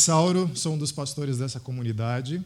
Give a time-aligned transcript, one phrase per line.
[0.00, 2.42] Sauro, sou um dos pastores dessa comunidade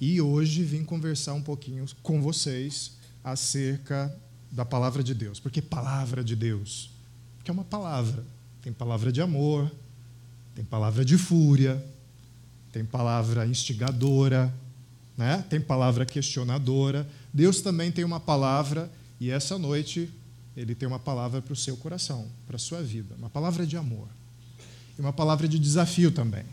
[0.00, 4.16] e hoje vim conversar um pouquinho com vocês acerca
[4.48, 5.40] da palavra de Deus.
[5.40, 6.90] Por que palavra de Deus?
[7.36, 8.24] Porque é uma palavra.
[8.62, 9.68] Tem palavra de amor,
[10.54, 11.84] tem palavra de fúria,
[12.70, 14.54] tem palavra instigadora,
[15.16, 15.44] né?
[15.50, 17.08] tem palavra questionadora.
[17.32, 18.88] Deus também tem uma palavra
[19.18, 20.08] e essa noite
[20.56, 23.76] ele tem uma palavra para o seu coração, para a sua vida, uma palavra de
[23.76, 24.06] amor
[24.96, 26.44] e uma palavra de desafio também.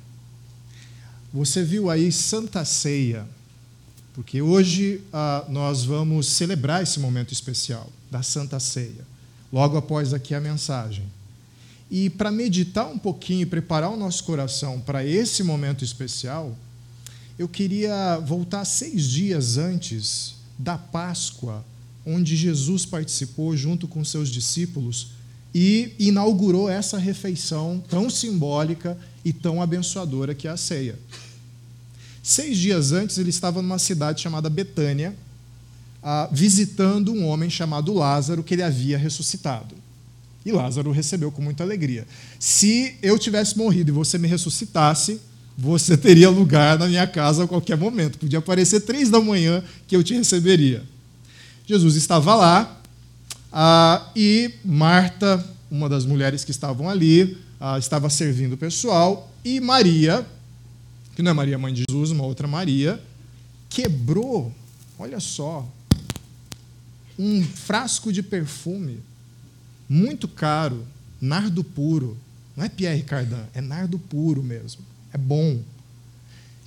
[1.33, 3.25] Você viu aí Santa Ceia,
[4.13, 9.05] porque hoje ah, nós vamos celebrar esse momento especial da Santa Ceia,
[9.51, 11.05] logo após aqui a mensagem.
[11.89, 16.53] E para meditar um pouquinho e preparar o nosso coração para esse momento especial,
[17.39, 21.63] eu queria voltar seis dias antes da Páscoa
[22.05, 25.09] onde Jesus participou junto com seus discípulos
[25.53, 30.97] e inaugurou essa refeição tão simbólica e tão abençoadora que é a ceia.
[32.23, 35.15] Seis dias antes, ele estava numa cidade chamada Betânia,
[36.03, 39.75] ah, visitando um homem chamado Lázaro, que ele havia ressuscitado.
[40.45, 42.07] E Lázaro recebeu com muita alegria.
[42.39, 45.21] Se eu tivesse morrido e você me ressuscitasse,
[45.57, 48.17] você teria lugar na minha casa a qualquer momento.
[48.17, 50.83] Podia aparecer três da manhã que eu te receberia.
[51.67, 52.81] Jesus estava lá
[53.51, 59.59] ah, e Marta, uma das mulheres que estavam ali, ah, estava servindo o pessoal e
[59.59, 60.27] Maria,
[61.15, 62.99] que não é Maria mãe de Jesus, uma outra Maria,
[63.69, 64.51] quebrou,
[64.97, 65.71] olha só,
[67.19, 68.99] um frasco de perfume
[69.87, 70.83] muito caro,
[71.21, 72.17] nardo puro.
[72.57, 74.81] Não é Pierre Cardin, é nardo puro mesmo.
[75.13, 75.61] É bom.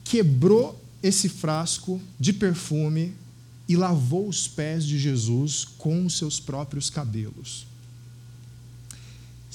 [0.05, 3.13] Quebrou esse frasco de perfume
[3.69, 7.67] e lavou os pés de Jesus com os seus próprios cabelos.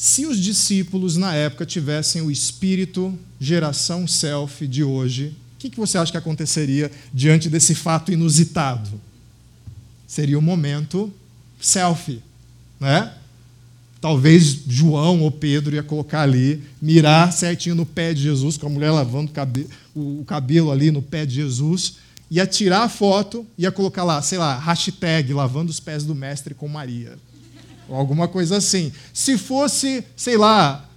[0.01, 5.97] Se os discípulos na época tivessem o espírito geração selfie de hoje, o que, você
[5.97, 8.89] acha que aconteceria diante desse fato inusitado?
[10.07, 11.11] Seria o um momento
[11.59, 12.23] selfie,
[12.79, 13.13] né?
[13.99, 18.69] Talvez João ou Pedro ia colocar ali, mirar certinho no pé de Jesus, com a
[18.69, 19.29] mulher lavando
[19.93, 21.95] o cabelo ali no pé de Jesus
[22.31, 26.53] ia tirar a foto, ia colocar lá, sei lá, hashtag lavando os pés do mestre
[26.53, 27.17] com Maria.
[27.89, 28.91] Alguma coisa assim.
[29.13, 30.87] Se fosse, sei lá,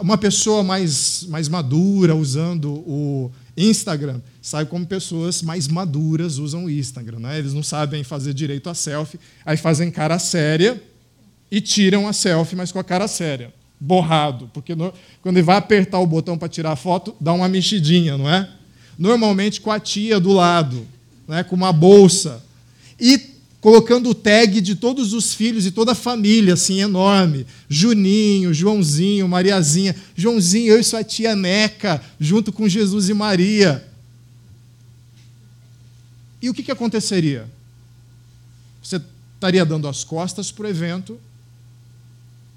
[0.00, 6.70] uma pessoa mais, mais madura usando o Instagram, sabe como pessoas mais maduras usam o
[6.70, 7.20] Instagram.
[7.20, 7.38] Né?
[7.38, 10.82] Eles não sabem fazer direito a selfie, aí fazem cara séria
[11.50, 13.52] e tiram a selfie, mas com a cara séria.
[13.78, 17.48] Borrado, porque no, quando ele vai apertar o botão para tirar a foto, dá uma
[17.48, 18.48] mexidinha, não é?
[18.98, 20.86] normalmente com a tia do lado,
[21.26, 22.42] né, com uma bolsa,
[22.98, 23.33] e
[23.64, 27.46] colocando o tag de todos os filhos e toda a família, assim, enorme.
[27.66, 29.96] Juninho, Joãozinho, Mariazinha.
[30.14, 33.82] Joãozinho, eu e sua tia Neca, junto com Jesus e Maria.
[36.42, 37.50] E o que, que aconteceria?
[38.82, 39.00] Você
[39.32, 41.18] estaria dando as costas para o evento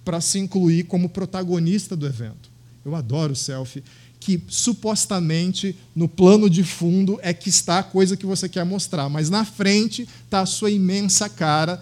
[0.04, 2.50] para se incluir como protagonista do evento.
[2.84, 3.82] Eu adoro selfie
[4.28, 9.08] que supostamente no plano de fundo é que está a coisa que você quer mostrar,
[9.08, 11.82] mas na frente está a sua imensa cara,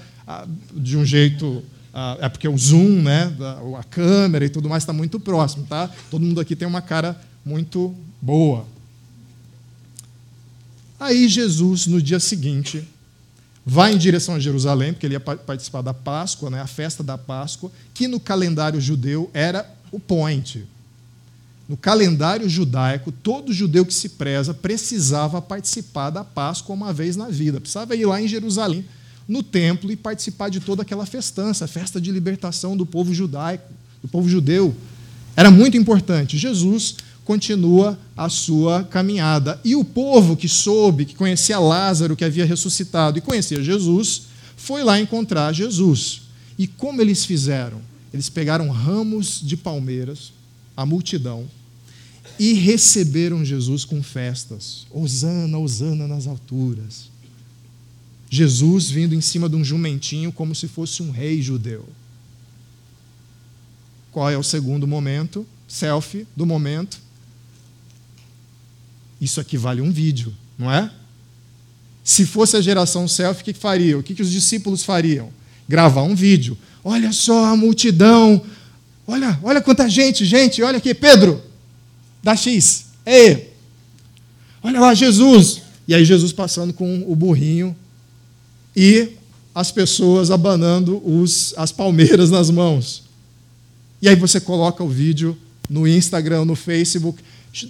[0.72, 1.64] de um jeito.
[2.22, 3.36] É porque o zoom, né,
[3.80, 5.90] a câmera e tudo mais está muito próximo, tá?
[6.12, 8.68] Todo mundo aqui tem uma cara muito boa.
[11.00, 12.88] Aí Jesus, no dia seguinte,
[13.66, 17.18] vai em direção a Jerusalém, porque ele ia participar da Páscoa, né, a festa da
[17.18, 20.64] Páscoa, que no calendário judeu era o point,
[21.68, 27.28] no calendário judaico, todo judeu que se preza precisava participar da Páscoa uma vez na
[27.28, 27.60] vida.
[27.60, 28.86] Precisava ir lá em Jerusalém,
[29.28, 33.68] no templo, e participar de toda aquela festança, a festa de libertação do povo judaico,
[34.02, 34.76] do povo judeu.
[35.36, 36.38] Era muito importante.
[36.38, 39.60] Jesus continua a sua caminhada.
[39.64, 44.84] E o povo que soube, que conhecia Lázaro, que havia ressuscitado, e conhecia Jesus, foi
[44.84, 46.22] lá encontrar Jesus.
[46.58, 47.82] E como eles fizeram?
[48.14, 50.32] Eles pegaram ramos de palmeiras,
[50.76, 51.48] a multidão,
[52.38, 54.86] e receberam Jesus com festas.
[54.92, 57.10] Hosana, Hosana nas alturas.
[58.30, 61.88] Jesus vindo em cima de um jumentinho como se fosse um rei judeu.
[64.12, 65.46] Qual é o segundo momento?
[65.68, 67.00] Selfie do momento.
[69.22, 70.92] Isso aqui vale um vídeo, não é?
[72.04, 73.98] Se fosse a geração selfie, o que faria?
[73.98, 75.32] O que os discípulos fariam?
[75.68, 76.58] Gravar um vídeo.
[76.84, 78.46] Olha só a multidão
[79.08, 81.42] Olha, olha quanta gente, gente, olha aqui, Pedro,
[82.24, 82.86] dá X.
[83.06, 83.54] Ei,
[84.64, 85.62] olha lá, Jesus.
[85.88, 87.76] E aí Jesus passando com o burrinho
[88.76, 89.10] e
[89.54, 93.04] as pessoas abanando os, as palmeiras nas mãos.
[94.02, 95.38] E aí você coloca o vídeo
[95.70, 97.24] no Instagram, no Facebook,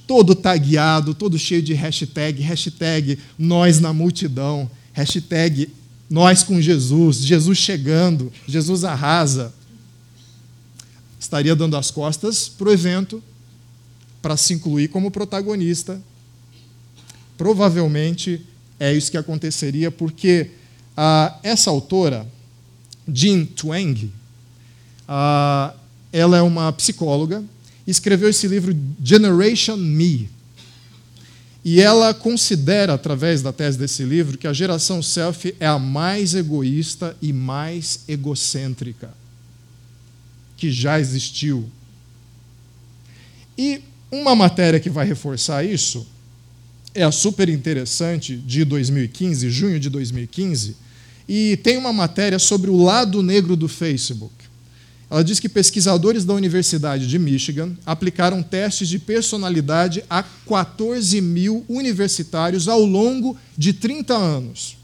[0.08, 5.70] todo tagueado, todo cheio de hashtag, hashtag nós na multidão, hashtag
[6.10, 9.54] nós com Jesus, Jesus chegando, Jesus arrasa.
[11.25, 13.22] Estaria dando as costas para o evento,
[14.22, 16.00] para se incluir como protagonista.
[17.36, 18.45] Provavelmente
[18.80, 20.51] é isso que aconteceria, porque
[20.95, 22.27] ah, essa autora,
[23.12, 24.12] Jean Twenge,
[25.07, 25.74] ah,
[26.13, 27.44] ela é uma psicóloga,
[27.88, 30.30] escreveu esse livro Generation Me.
[31.63, 36.36] E ela considera, através da tese desse livro, que a geração selfie é a mais
[36.36, 39.25] egoísta e mais egocêntrica
[40.57, 41.69] que já existiu.
[43.57, 43.81] E
[44.12, 46.06] uma matéria que vai reforçar isso
[46.94, 50.75] é a super interessante de 2015, junho de 2015,
[51.28, 54.34] e tem uma matéria sobre o lado negro do Facebook.
[55.10, 61.63] Ela diz que pesquisadores da Universidade de Michigan aplicaram testes de personalidade a 14 mil
[61.69, 64.78] universitários ao longo de 30 anos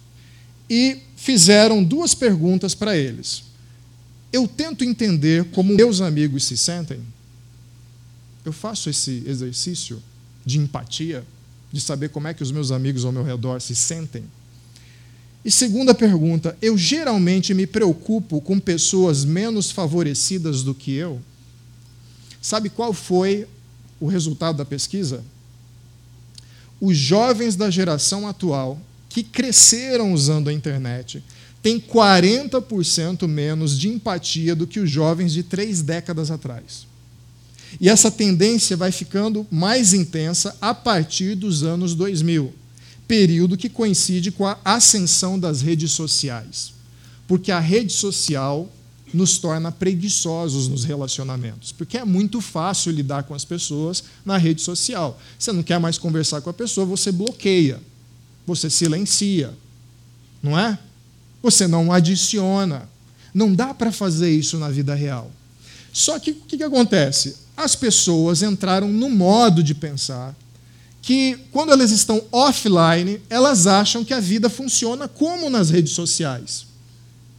[0.69, 3.44] e fizeram duas perguntas para eles.
[4.31, 7.01] Eu tento entender como meus amigos se sentem.
[8.45, 10.01] Eu faço esse exercício
[10.45, 11.24] de empatia,
[11.72, 14.24] de saber como é que os meus amigos ao meu redor se sentem.
[15.44, 21.19] E segunda pergunta, eu geralmente me preocupo com pessoas menos favorecidas do que eu?
[22.42, 23.48] Sabe qual foi
[24.00, 25.24] o resultado da pesquisa?
[26.80, 28.80] Os jovens da geração atual
[29.10, 31.24] que cresceram usando a internet
[31.61, 36.87] têm 40% menos de empatia do que os jovens de três décadas atrás.
[37.79, 42.53] E essa tendência vai ficando mais intensa a partir dos anos 2000,
[43.07, 46.73] período que coincide com a ascensão das redes sociais.
[47.27, 48.69] Porque a rede social
[49.13, 54.61] nos torna preguiçosos nos relacionamentos, porque é muito fácil lidar com as pessoas na rede
[54.61, 55.19] social.
[55.37, 57.79] Você não quer mais conversar com a pessoa, você bloqueia,
[58.47, 59.53] você silencia,
[60.41, 60.79] não é?
[61.41, 62.89] Você não adiciona.
[63.33, 65.31] Não dá para fazer isso na vida real.
[65.93, 67.38] Só que o que, que acontece?
[67.55, 70.35] As pessoas entraram no modo de pensar
[71.01, 76.67] que, quando elas estão offline, elas acham que a vida funciona como nas redes sociais.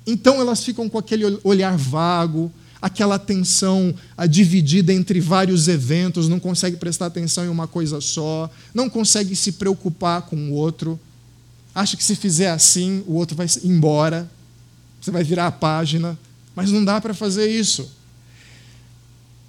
[0.06, 3.94] Então elas ficam com aquele olhar vago, aquela atenção
[4.28, 9.52] dividida entre vários eventos, não consegue prestar atenção em uma coisa só, não consegue se
[9.52, 10.98] preocupar com o outro,
[11.74, 14.30] acha que se fizer assim, o outro vai embora,
[15.00, 16.18] você vai virar a página,
[16.54, 17.90] mas não dá para fazer isso.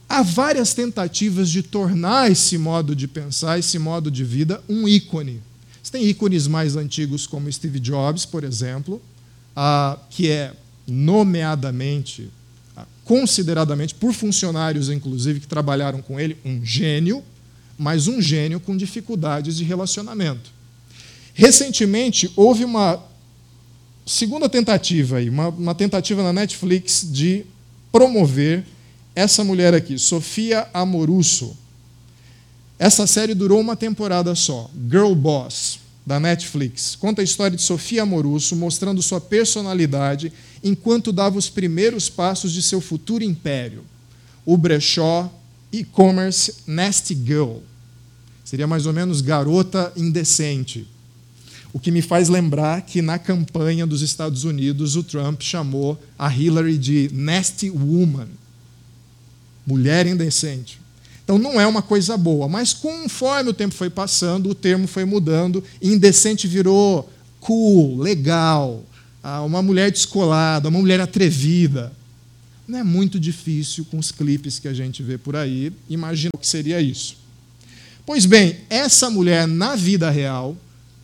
[0.07, 5.41] Há várias tentativas de tornar esse modo de pensar, esse modo de vida, um ícone.
[5.81, 9.01] Você tem ícones mais antigos, como Steve Jobs, por exemplo,
[10.09, 10.53] que é
[10.87, 12.30] nomeadamente,
[13.03, 17.23] consideradamente, por funcionários, inclusive, que trabalharam com ele, um gênio,
[17.77, 20.51] mas um gênio com dificuldades de relacionamento.
[21.33, 23.04] Recentemente, houve uma
[24.06, 27.45] segunda tentativa, aí, uma, uma tentativa na Netflix de
[27.92, 28.63] promover
[29.16, 31.56] essa mulher aqui, Sofia Amoruso.
[32.78, 36.95] Essa série durou uma temporada só, Girl Boss, da Netflix.
[36.95, 42.61] Conta a história de Sofia Amoruso, mostrando sua personalidade enquanto dava os primeiros passos de
[42.61, 43.83] seu futuro império,
[44.45, 45.31] o brechó
[45.71, 47.57] e-commerce Nasty Girl.
[48.44, 50.87] Seria mais ou menos garota indecente.
[51.73, 56.31] O que me faz lembrar que na campanha dos Estados Unidos o Trump chamou a
[56.31, 58.27] Hillary de nasty woman,
[59.65, 60.80] mulher indecente.
[61.23, 65.03] Então não é uma coisa boa, mas conforme o tempo foi passando, o termo foi
[65.03, 68.83] mudando, indecente virou cool, legal,
[69.23, 71.92] ah, uma mulher descolada, uma mulher atrevida.
[72.68, 76.37] Não é muito difícil com os clipes que a gente vê por aí imaginar o
[76.37, 77.18] que seria isso.
[78.06, 80.56] Pois bem, essa mulher na vida real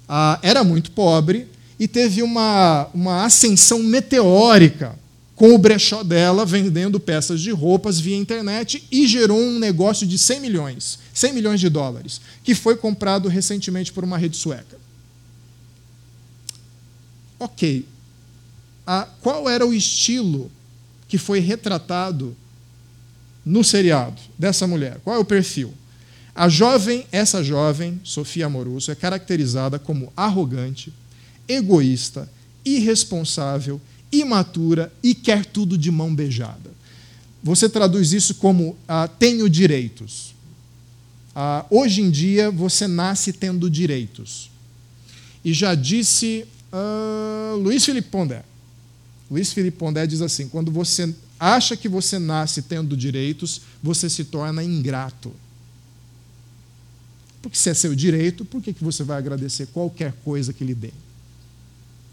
[0.10, 1.48] ah, era muito pobre
[1.80, 4.98] e teve uma, uma ascensão meteórica
[5.36, 10.18] com o brechó dela vendendo peças de roupas via internet e gerou um negócio de
[10.18, 14.78] 100 milhões, 100 milhões de dólares, que foi comprado recentemente por uma rede sueca.
[17.40, 17.86] Ok.
[18.86, 20.52] Ah, qual era o estilo
[21.08, 22.36] que foi retratado
[23.46, 25.00] no seriado dessa mulher?
[25.04, 25.74] Qual é o perfil?
[26.40, 30.94] A jovem, essa jovem, Sofia Amoruso, é caracterizada como arrogante,
[31.46, 32.32] egoísta,
[32.64, 36.72] irresponsável, imatura e quer tudo de mão beijada.
[37.44, 40.34] Você traduz isso como ah, tenho direitos.
[41.36, 44.50] Ah, hoje em dia você nasce tendo direitos.
[45.44, 48.46] E já disse ah, Luiz Felipe Pondé.
[49.30, 54.24] Luiz Felipe Pondé diz assim: quando você acha que você nasce tendo direitos, você se
[54.24, 55.34] torna ingrato.
[57.42, 60.92] Porque se é seu direito, por que você vai agradecer qualquer coisa que lhe dê?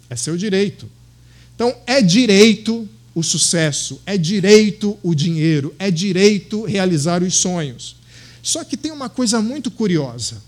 [0.08, 0.88] É seu direito.
[1.54, 7.96] Então, é direito o sucesso, é direito o dinheiro, é direito realizar os sonhos.
[8.42, 10.40] Só que tem uma coisa muito curiosa.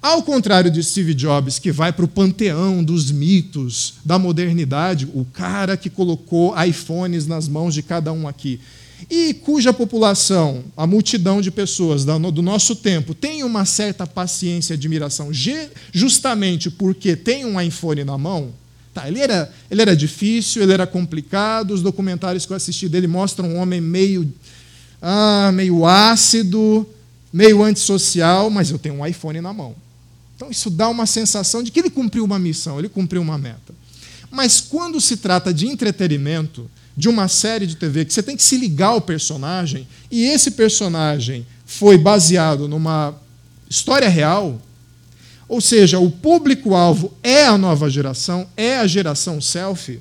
[0.00, 5.24] Ao contrário de Steve Jobs, que vai para o panteão dos mitos da modernidade, o
[5.24, 8.60] cara que colocou iPhones nas mãos de cada um aqui,
[9.10, 14.76] e cuja população, a multidão de pessoas do nosso tempo, tem uma certa paciência e
[14.76, 15.30] admiração,
[15.92, 18.52] justamente porque tem um iPhone na mão.
[18.92, 23.08] Tá, ele, era, ele era difícil, ele era complicado, os documentários que eu assisti dele
[23.08, 24.32] mostram um homem meio,
[25.02, 26.86] ah, meio ácido,
[27.32, 29.74] meio antissocial, mas eu tenho um iPhone na mão.
[30.36, 33.74] Então isso dá uma sensação de que ele cumpriu uma missão, ele cumpriu uma meta.
[34.30, 38.42] Mas quando se trata de entretenimento, de uma série de TV, que você tem que
[38.42, 43.14] se ligar ao personagem, e esse personagem foi baseado numa
[43.68, 44.60] história real,
[45.48, 50.00] ou seja, o público-alvo é a nova geração, é a geração selfie,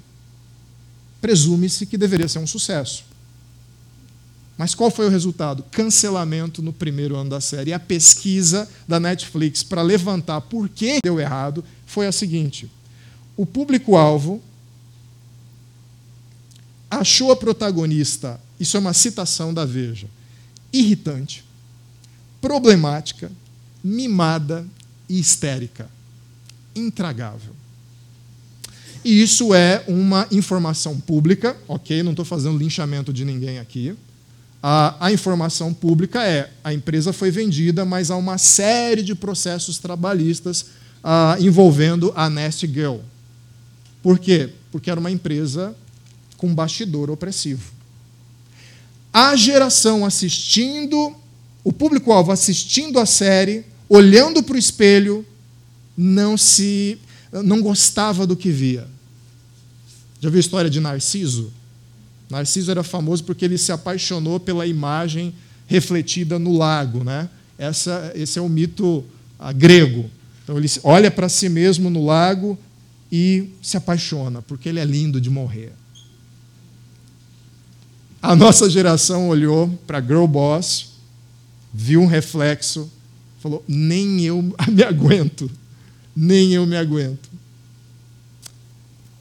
[1.19, 3.03] presume-se que deveria ser um sucesso.
[4.57, 5.63] Mas qual foi o resultado?
[5.71, 7.71] Cancelamento no primeiro ano da série.
[7.71, 12.69] E a pesquisa da Netflix para levantar por que deu errado foi a seguinte:
[13.35, 14.41] o público-alvo
[16.99, 20.07] achou a protagonista, isso é uma citação da Veja,
[20.71, 21.43] irritante,
[22.41, 23.31] problemática,
[23.83, 24.65] mimada
[25.09, 25.89] e histérica.
[26.75, 27.53] Intragável.
[29.05, 32.01] E isso é uma informação pública, ok?
[32.03, 33.95] Não estou fazendo linchamento de ninguém aqui
[34.65, 39.77] a, a informação pública é a empresa foi vendida, mas há uma série de processos
[39.77, 40.67] trabalhistas
[41.03, 42.99] ah, envolvendo a Nest Girl.
[44.01, 44.49] Por quê?
[44.71, 45.75] Porque era uma empresa
[46.43, 47.71] com bastidor opressivo.
[49.13, 51.15] A geração assistindo,
[51.63, 55.25] o público-alvo assistindo a série, olhando para o espelho,
[55.95, 56.99] não se
[57.31, 58.85] não gostava do que via.
[60.19, 61.53] Já viu a história de Narciso?
[62.29, 65.33] Narciso era famoso porque ele se apaixonou pela imagem
[65.65, 67.05] refletida no lago.
[67.05, 67.29] Né?
[67.57, 69.05] Essa, esse é o mito
[69.39, 70.11] ah, grego.
[70.43, 72.59] Então ele olha para si mesmo no lago
[73.09, 75.71] e se apaixona, porque ele é lindo de morrer.
[78.23, 80.91] A nossa geração olhou para Girl Boss,
[81.73, 82.89] viu um reflexo,
[83.41, 85.51] falou: nem eu me aguento,
[86.15, 87.29] nem eu me aguento.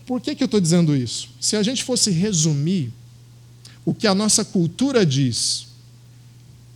[0.06, 1.30] Por que, que eu estou dizendo isso?
[1.40, 2.92] Se a gente fosse resumir
[3.84, 5.66] o que a nossa cultura diz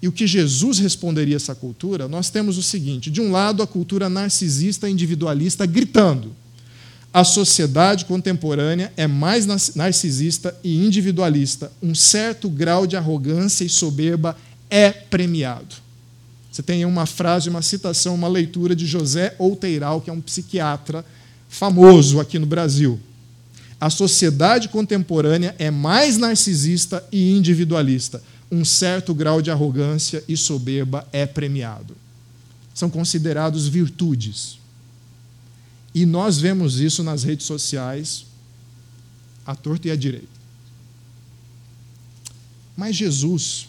[0.03, 3.63] e o que Jesus responderia a essa cultura, nós temos o seguinte: de um lado,
[3.63, 6.35] a cultura narcisista individualista gritando.
[7.17, 11.73] A sociedade contemporânea é mais narcisista e individualista.
[11.83, 14.37] Um certo grau de arrogância e soberba
[14.69, 15.77] é premiado.
[16.53, 21.03] Você tem uma frase, uma citação, uma leitura de José Outeiral, que é um psiquiatra
[21.49, 23.01] famoso aqui no Brasil.
[23.81, 28.23] A sociedade contemporânea é mais narcisista e individualista.
[28.53, 31.97] Um certo grau de arrogância e soberba é premiado.
[32.75, 34.59] São considerados virtudes.
[35.97, 38.27] E nós vemos isso nas redes sociais,
[39.47, 40.29] à torta e à direita.
[42.77, 43.67] Mas Jesus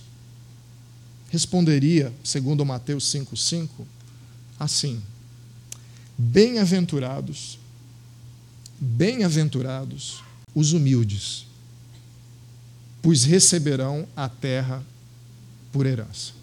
[1.29, 3.69] responderia, segundo Mateus 5,5,
[4.59, 5.01] assim:
[6.17, 7.57] Bem-aventurados
[8.79, 10.21] Bem-aventurados
[10.53, 11.47] os humildes,
[13.01, 14.83] pois receberão a terra
[15.71, 16.33] por herança.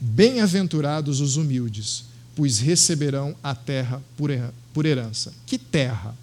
[0.00, 2.04] Bem-aventurados os humildes,
[2.34, 5.32] pois receberão a terra por herança.
[5.46, 6.16] Que terra?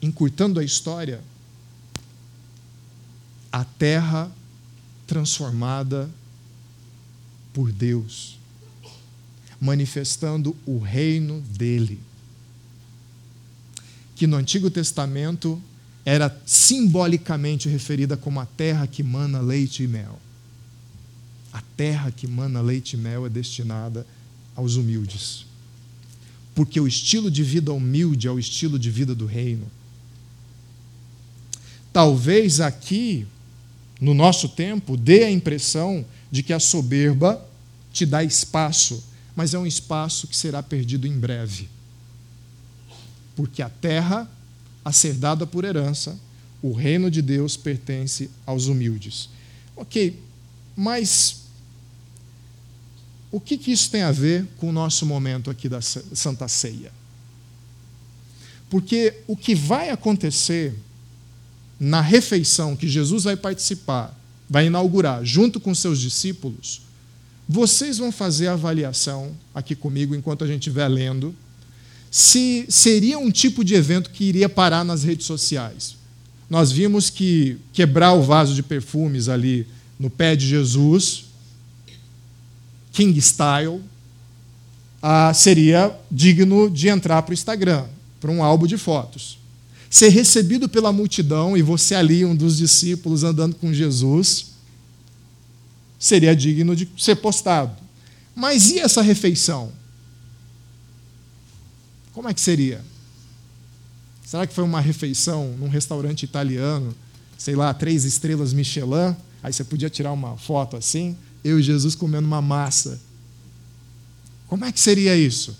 [0.00, 1.20] Encurtando a história,
[3.50, 4.30] a terra
[5.06, 6.10] transformada
[7.52, 8.38] por Deus,
[9.60, 12.00] manifestando o reino dele
[14.14, 15.60] que no Antigo Testamento
[16.04, 20.18] era simbolicamente referida como a terra que mana leite e mel.
[21.54, 24.06] A terra que mana leite e mel é destinada
[24.54, 25.46] aos humildes.
[26.54, 29.66] Porque o estilo de vida humilde é o estilo de vida do reino.
[31.94, 33.26] Talvez aqui,
[33.98, 37.42] no nosso tempo, dê a impressão de que a soberba
[37.90, 39.02] te dá espaço,
[39.34, 41.68] mas é um espaço que será perdido em breve
[43.36, 44.28] porque a terra,
[44.84, 46.18] a ser dada por herança,
[46.62, 49.28] o reino de Deus pertence aos humildes.
[49.76, 50.18] Ok,
[50.76, 51.43] mas
[53.34, 56.92] o que, que isso tem a ver com o nosso momento aqui da Santa Ceia?
[58.70, 60.72] Porque o que vai acontecer
[61.80, 64.16] na refeição que Jesus vai participar,
[64.48, 66.82] vai inaugurar junto com seus discípulos,
[67.48, 71.34] vocês vão fazer a avaliação aqui comigo enquanto a gente estiver lendo,
[72.12, 75.96] se seria um tipo de evento que iria parar nas redes sociais.
[76.48, 79.66] Nós vimos que quebrar o vaso de perfumes ali
[79.98, 81.23] no pé de Jesus,
[82.94, 83.82] King Style,
[85.02, 87.84] ah, seria digno de entrar para o Instagram,
[88.20, 89.36] para um álbum de fotos.
[89.90, 94.52] Ser recebido pela multidão e você ali, um dos discípulos andando com Jesus,
[95.98, 97.76] seria digno de ser postado.
[98.34, 99.72] Mas e essa refeição?
[102.12, 102.80] Como é que seria?
[104.24, 106.94] Será que foi uma refeição num restaurante italiano,
[107.36, 109.16] sei lá, três estrelas Michelin?
[109.42, 112.98] Aí você podia tirar uma foto assim, eu e Jesus comendo uma massa
[114.54, 115.56] como é que seria isso?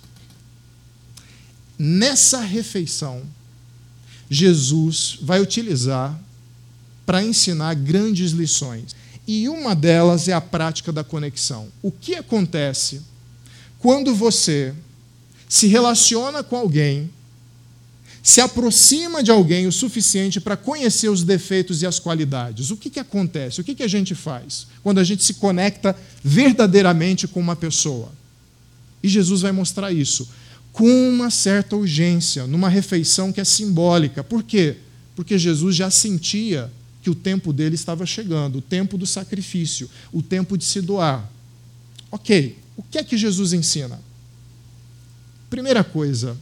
[1.76, 3.22] Nessa refeição,
[4.30, 6.16] Jesus vai utilizar
[7.04, 8.94] para ensinar grandes lições.
[9.26, 11.68] E uma delas é a prática da conexão.
[11.82, 13.02] O que acontece
[13.80, 14.72] quando você
[15.48, 17.10] se relaciona com alguém,
[18.24, 22.70] se aproxima de alguém o suficiente para conhecer os defeitos e as qualidades?
[22.70, 23.60] O que, que acontece?
[23.60, 28.10] O que, que a gente faz quando a gente se conecta verdadeiramente com uma pessoa?
[29.02, 30.26] E Jesus vai mostrar isso
[30.72, 34.24] com uma certa urgência, numa refeição que é simbólica.
[34.24, 34.78] Por quê?
[35.14, 40.22] Porque Jesus já sentia que o tempo dele estava chegando, o tempo do sacrifício, o
[40.22, 41.30] tempo de se doar.
[42.10, 44.00] Ok, o que é que Jesus ensina?
[45.50, 46.34] Primeira coisa,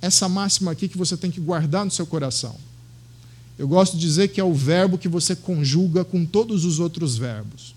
[0.00, 2.56] essa máxima aqui que você tem que guardar no seu coração.
[3.58, 7.18] Eu gosto de dizer que é o verbo que você conjuga com todos os outros
[7.18, 7.74] verbos.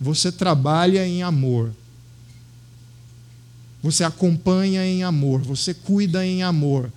[0.00, 1.72] Você trabalha em amor.
[3.82, 6.92] Você acompanha em amor, você cuida em amor,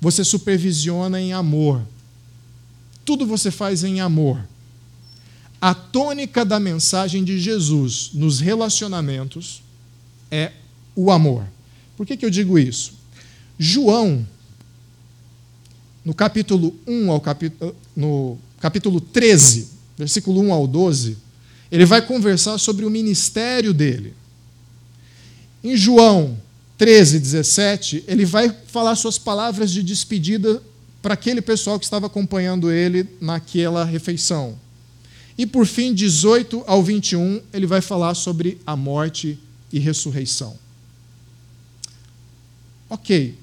[0.00, 1.82] você supervisiona em amor.
[3.04, 4.42] Tudo você faz em amor.
[5.60, 9.62] A tônica da mensagem de Jesus nos relacionamentos
[10.30, 10.52] é
[10.94, 11.44] o amor.
[11.96, 12.94] Por que, que eu digo isso?
[13.58, 14.26] João,
[16.04, 21.16] no capítulo 1 ao capítulo, no capítulo 13, versículo 1 ao 12,
[21.70, 24.14] ele vai conversar sobre o ministério dele.
[25.62, 26.36] Em João
[26.76, 30.62] 13, 17, ele vai falar suas palavras de despedida
[31.00, 34.58] para aquele pessoal que estava acompanhando ele naquela refeição.
[35.36, 39.38] E por fim, 18 ao 21, ele vai falar sobre a morte
[39.72, 40.56] e ressurreição.
[42.90, 43.41] Ok.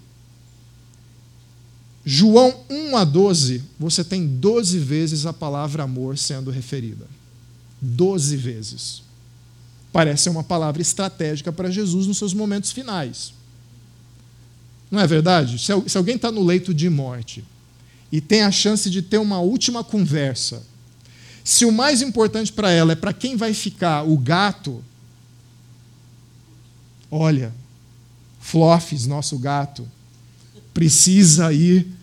[2.11, 7.05] João 1 a 12, você tem 12 vezes a palavra amor sendo referida.
[7.79, 9.03] 12 vezes
[9.93, 13.31] parece uma palavra estratégica para Jesus nos seus momentos finais.
[14.89, 15.59] Não é verdade?
[15.59, 17.43] Se alguém está no leito de morte
[18.11, 20.63] e tem a chance de ter uma última conversa,
[21.43, 24.83] se o mais importante para ela é para quem vai ficar o gato,
[27.11, 27.53] olha,
[28.39, 29.87] Flofes, nosso gato,
[30.73, 31.98] precisa ir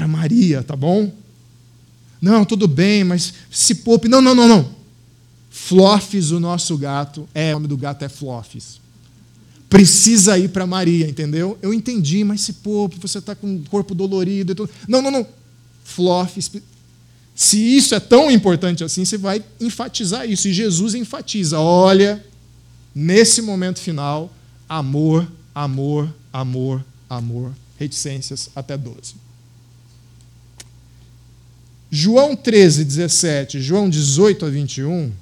[0.00, 1.12] para Maria, tá bom?
[2.22, 4.08] Não, tudo bem, mas se poupe.
[4.08, 4.74] Não, não, não, não.
[5.50, 8.80] Flofes, o nosso gato, é, o nome do gato é Flofes.
[9.68, 11.58] Precisa ir para Maria, entendeu?
[11.60, 14.54] Eu entendi, mas se pô, você está com o corpo dolorido.
[14.54, 14.70] Tudo...
[14.88, 15.26] Não, não, não.
[15.84, 16.50] Flofes.
[17.34, 20.48] Se isso é tão importante assim, você vai enfatizar isso.
[20.48, 22.24] E Jesus enfatiza: olha,
[22.94, 24.32] nesse momento final,
[24.66, 27.52] amor, amor, amor, amor.
[27.78, 29.29] Reticências até 12.
[31.90, 35.12] João 13, 17, João 18 a 21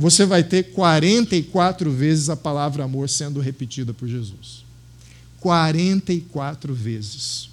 [0.00, 4.64] você vai ter 44 vezes a palavra amor sendo repetida por Jesus.
[5.40, 7.50] 44 vezes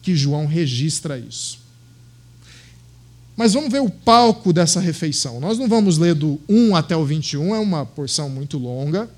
[0.00, 1.58] que João registra isso.
[3.36, 5.40] Mas vamos ver o palco dessa refeição.
[5.40, 9.10] Nós não vamos ler do 1 até o 21, é uma porção muito longa,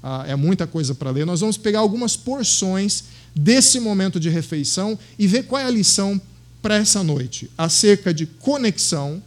[0.00, 1.26] ah, é muita coisa para ler.
[1.26, 3.04] Nós vamos pegar algumas porções
[3.34, 6.20] desse momento de refeição e ver qual é a lição
[6.64, 9.22] para essa noite acerca de conexão,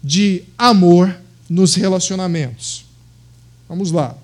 [0.00, 2.84] de amor nos relacionamentos.
[3.68, 4.16] Vamos lá.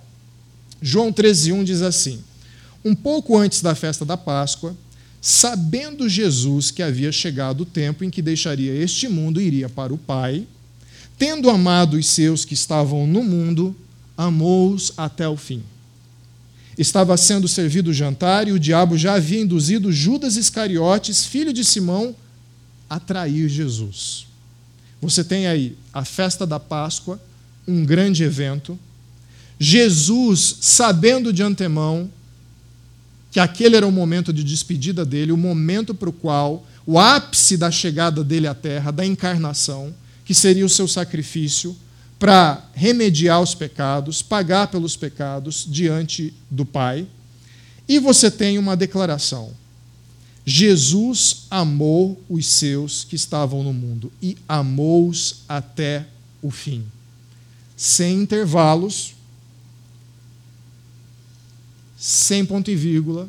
[0.81, 2.23] João 13:1 diz assim:
[2.85, 4.77] Um pouco antes da festa da Páscoa,
[5.21, 9.93] sabendo Jesus que havia chegado o tempo em que deixaria este mundo e iria para
[9.93, 10.47] o Pai,
[11.19, 13.75] tendo amado os seus que estavam no mundo,
[14.17, 15.65] amou-os até o fim.
[16.79, 21.65] Estava sendo servido o jantar e o diabo já havia induzido Judas Iscariotes, filho de
[21.65, 22.15] Simão,
[22.89, 24.27] a trair Jesus.
[25.01, 27.21] Você tem aí a festa da Páscoa,
[27.67, 28.79] um grande evento.
[29.59, 32.11] Jesus, sabendo de antemão
[33.31, 37.57] que aquele era o momento de despedida dele, o momento para o qual o ápice
[37.57, 39.93] da chegada dele à terra, da encarnação,
[40.25, 41.77] que seria o seu sacrifício
[42.19, 47.07] para remediar os pecados, pagar pelos pecados diante do Pai.
[47.89, 49.53] E você tem uma declaração:
[50.49, 56.07] Jesus amou os seus que estavam no mundo e amou-os até
[56.41, 56.85] o fim.
[57.77, 59.15] Sem intervalos,
[61.99, 63.29] sem ponto e vírgula,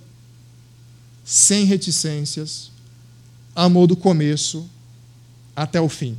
[1.26, 2.70] sem reticências,
[3.56, 4.70] amou do começo
[5.56, 6.16] até o fim.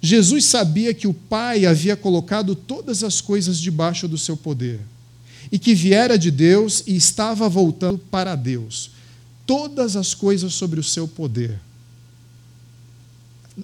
[0.00, 4.80] Jesus sabia que o Pai havia colocado todas as coisas debaixo do seu poder
[5.52, 8.95] e que viera de Deus e estava voltando para Deus.
[9.46, 11.58] Todas as coisas sobre o seu poder.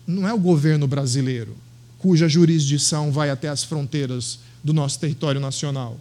[0.06, 1.56] Não é o governo brasileiro,
[1.98, 6.00] cuja jurisdição vai até as fronteiras do nosso território nacional.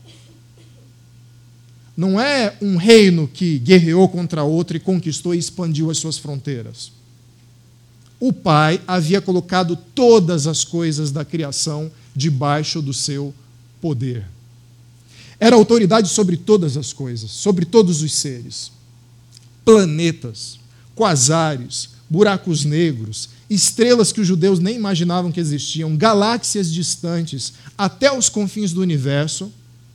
[1.97, 6.91] Não é um reino que guerreou contra outro e conquistou e expandiu as suas fronteiras.
[8.19, 13.33] O Pai havia colocado todas as coisas da criação debaixo do seu
[13.81, 14.25] poder.
[15.39, 18.71] Era autoridade sobre todas as coisas, sobre todos os seres.
[19.63, 20.59] Planetas,
[20.95, 28.29] quasares, buracos negros, estrelas que os judeus nem imaginavam que existiam, galáxias distantes, até os
[28.29, 29.51] confins do universo,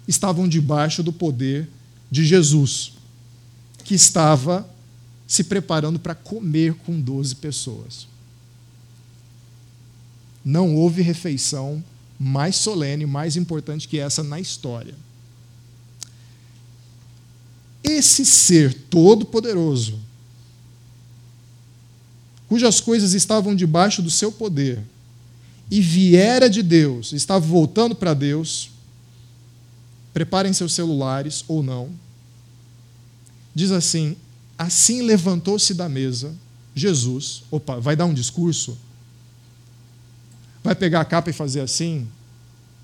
[0.06, 1.68] estavam debaixo do poder
[2.10, 2.92] de Jesus,
[3.84, 4.68] que estava
[5.26, 8.06] se preparando para comer com 12 pessoas.
[10.44, 11.82] Não houve refeição
[12.18, 14.94] mais solene, mais importante que essa na história.
[17.88, 19.98] Esse ser todo-poderoso,
[22.48, 24.82] cujas coisas estavam debaixo do seu poder,
[25.70, 28.70] e viera de Deus, estava voltando para Deus,
[30.12, 31.90] preparem seus celulares ou não.
[33.54, 34.16] Diz assim:
[34.58, 36.34] assim levantou-se da mesa
[36.74, 37.42] Jesus.
[37.50, 38.78] Opa, vai dar um discurso?
[40.62, 42.06] Vai pegar a capa e fazer assim?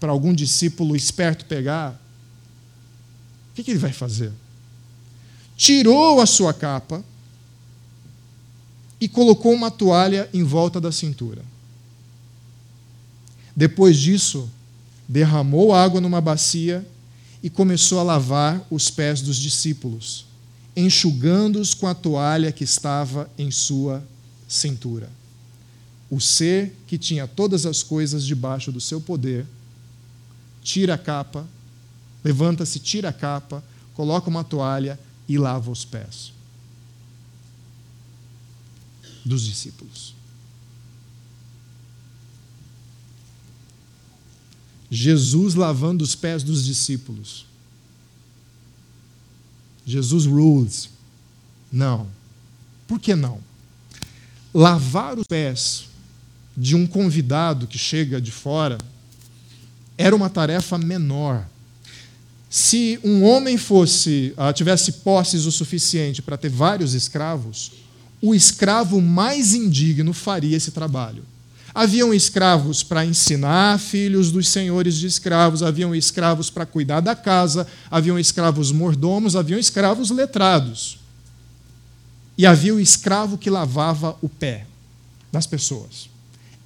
[0.00, 2.00] Para algum discípulo esperto pegar?
[3.50, 4.32] O que, que ele vai fazer?
[5.56, 7.04] Tirou a sua capa
[9.00, 11.42] e colocou uma toalha em volta da cintura.
[13.54, 14.48] Depois disso,
[15.08, 16.86] derramou água numa bacia
[17.42, 20.24] e começou a lavar os pés dos discípulos,
[20.76, 24.02] enxugando-os com a toalha que estava em sua
[24.48, 25.10] cintura.
[26.08, 29.46] O ser que tinha todas as coisas debaixo do seu poder,
[30.62, 31.46] tira a capa,
[32.22, 36.32] levanta-se, tira a capa, coloca uma toalha e lava os pés
[39.24, 40.14] dos discípulos.
[44.90, 47.46] Jesus lavando os pés dos discípulos.
[49.86, 50.90] Jesus rules.
[51.72, 52.06] Não.
[52.86, 53.40] Por que não?
[54.52, 55.88] Lavar os pés
[56.54, 58.76] de um convidado que chega de fora
[59.96, 61.48] era uma tarefa menor.
[62.52, 67.72] Se um homem fosse ah, tivesse posses o suficiente para ter vários escravos,
[68.20, 71.24] o escravo mais indigno faria esse trabalho.
[71.74, 77.66] Haviam escravos para ensinar filhos dos senhores de escravos, haviam escravos para cuidar da casa,
[77.90, 80.98] haviam escravos mordomos, haviam escravos letrados.
[82.36, 84.66] E havia o escravo que lavava o pé
[85.32, 86.10] das pessoas.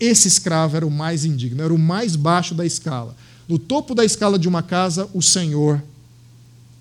[0.00, 3.14] Esse escravo era o mais indigno, era o mais baixo da escala.
[3.48, 5.82] No topo da escala de uma casa, o senhor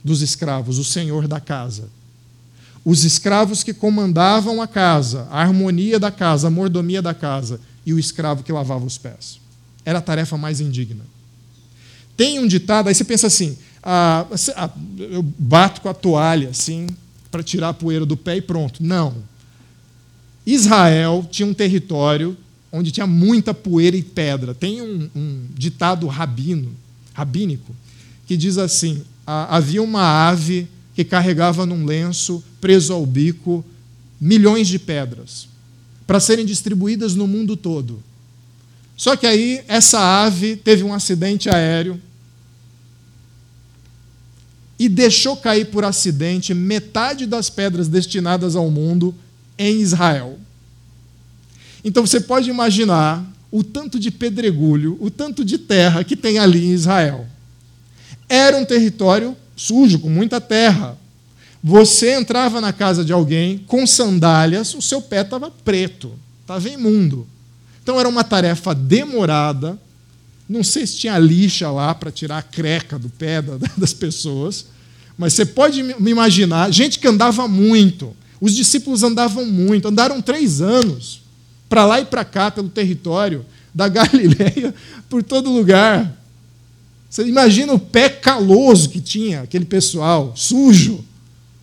[0.04, 1.90] dos escravos, o senhor da casa.
[2.84, 7.94] Os escravos que comandavam a casa, a harmonia da casa, a mordomia da casa e
[7.94, 9.40] o escravo que lavava os pés.
[9.84, 11.04] Era a tarefa mais indigna.
[12.16, 14.26] Tem um ditado, aí você pensa assim: ah,
[14.56, 16.88] ah eu bato com a toalha assim,
[17.30, 18.84] para tirar a poeira do pé e pronto.
[18.84, 19.16] Não.
[20.46, 22.38] Israel tinha um território
[22.76, 24.54] onde tinha muita poeira e pedra.
[24.54, 26.72] Tem um, um ditado rabino,
[27.14, 27.76] rabínico
[28.28, 33.64] que diz assim: ah, havia uma ave que carregava num lenço, preso ao bico,
[34.20, 35.48] milhões de pedras
[36.06, 38.02] para serem distribuídas no mundo todo.
[38.96, 42.00] Só que aí essa ave teve um acidente aéreo
[44.78, 49.14] e deixou cair por acidente metade das pedras destinadas ao mundo
[49.58, 50.40] em Israel.
[51.86, 56.66] Então você pode imaginar o tanto de pedregulho, o tanto de terra que tem ali
[56.66, 57.28] em Israel.
[58.28, 60.98] Era um território sujo, com muita terra,
[61.64, 67.28] você entrava na casa de alguém com sandálias, o seu pé estava preto, estava imundo.
[67.82, 69.80] Então era uma tarefa demorada.
[70.50, 73.44] Não sei se tinha lixa lá para tirar a creca do pé
[73.78, 74.66] das pessoas,
[75.18, 80.62] mas você pode me imaginar, gente que andava muito, Os discípulos andavam muito, andaram três
[80.62, 81.22] anos,
[81.68, 84.74] para lá e para cá, pelo território da Galileia,
[85.10, 86.16] por todo lugar.
[87.10, 91.04] Você imagina o pé caloso que tinha aquele pessoal, sujo,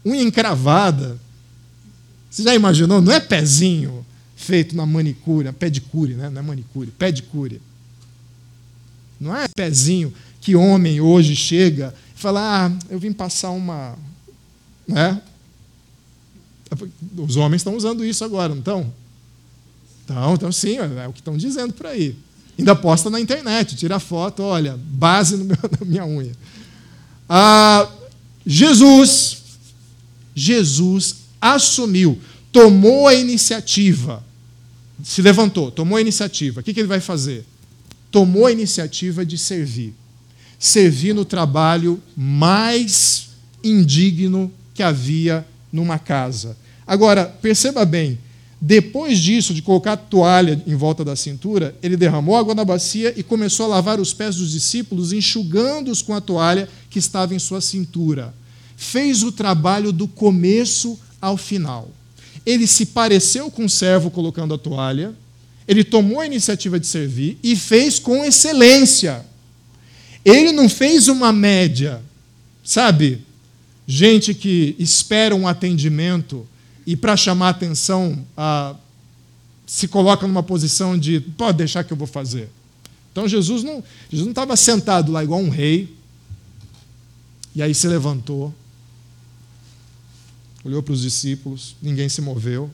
[0.05, 1.19] unha encravada.
[2.31, 3.03] Você já imaginou?
[3.03, 6.29] Não é pezinho feito na manicure, pé de cure, né?
[6.29, 7.61] não é manicure, pé de cure.
[9.21, 13.97] Não é pezinho que homem hoje chega e fala: Ah, eu vim passar uma.
[14.87, 15.21] Né?
[17.17, 18.93] Os homens estão usando isso agora, não estão?
[20.13, 22.15] Então, então sim, é o que estão dizendo por aí.
[22.59, 26.33] Ainda posta na internet, tira foto, olha, base meu, na minha unha.
[27.29, 27.89] Ah,
[28.47, 29.43] Jesus,
[30.35, 32.19] Jesus assumiu,
[32.53, 34.23] tomou a iniciativa,
[35.03, 36.61] se levantou, tomou a iniciativa.
[36.61, 37.45] O que, que ele vai fazer?
[38.11, 39.95] Tomou a iniciativa de servir.
[40.59, 43.31] Servir no trabalho mais
[43.65, 46.57] indigno que havia numa casa.
[46.87, 48.19] Agora, perceba bem,
[48.65, 53.13] depois disso, de colocar a toalha em volta da cintura, ele derramou água na bacia
[53.17, 57.41] e começou a lavar os pés dos discípulos, enxugando-os com a toalha que estava em
[57.41, 58.33] sua cintura.
[58.77, 61.91] Fez o trabalho do começo ao final.
[62.47, 65.13] Ele se pareceu com o servo colocando a toalha,
[65.67, 69.27] ele tomou a iniciativa de servir e fez com excelência.
[70.25, 72.01] Ele não fez uma média,
[72.63, 73.23] sabe?
[73.89, 76.47] Gente que espera um atendimento
[76.87, 78.75] e para chamar atenção ah,
[79.67, 82.51] se coloca numa posição de pode deixar que eu vou fazer.
[83.11, 85.95] Então Jesus não Jesus não estava sentado lá igual um rei
[87.55, 88.55] e aí se levantou,
[90.65, 92.71] olhou para os discípulos, ninguém se moveu.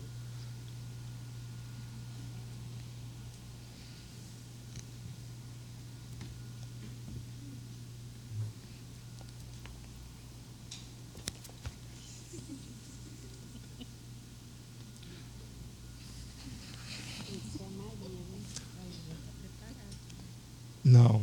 [20.89, 21.23] Não,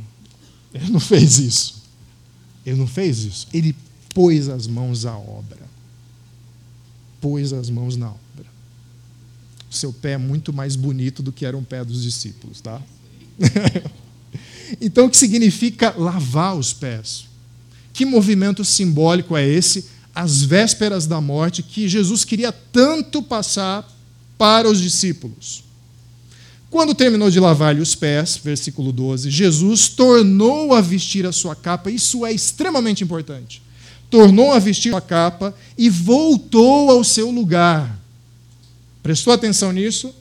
[0.73, 1.83] ele não fez isso.
[2.65, 3.47] Ele não fez isso.
[3.53, 3.75] Ele
[4.13, 5.65] pôs as mãos à obra.
[7.19, 8.45] Pôs as mãos na obra.
[9.69, 12.81] O seu pé é muito mais bonito do que era um pé dos discípulos, tá?
[14.79, 17.25] então, o que significa lavar os pés?
[17.91, 23.85] Que movimento simbólico é esse, às vésperas da morte, que Jesus queria tanto passar
[24.37, 25.64] para os discípulos?
[26.75, 31.89] Quando terminou de lavar-lhe os pés, versículo 12, Jesus tornou a vestir a sua capa,
[31.89, 33.61] isso é extremamente importante.
[34.09, 37.97] Tornou a vestir a capa e voltou ao seu lugar.
[39.01, 40.13] Prestou atenção nisso?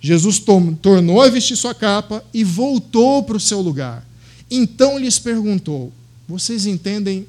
[0.00, 0.40] Jesus
[0.80, 4.02] tornou a vestir sua capa e voltou para o seu lugar.
[4.50, 5.92] Então lhes perguntou:
[6.26, 7.26] Vocês entendem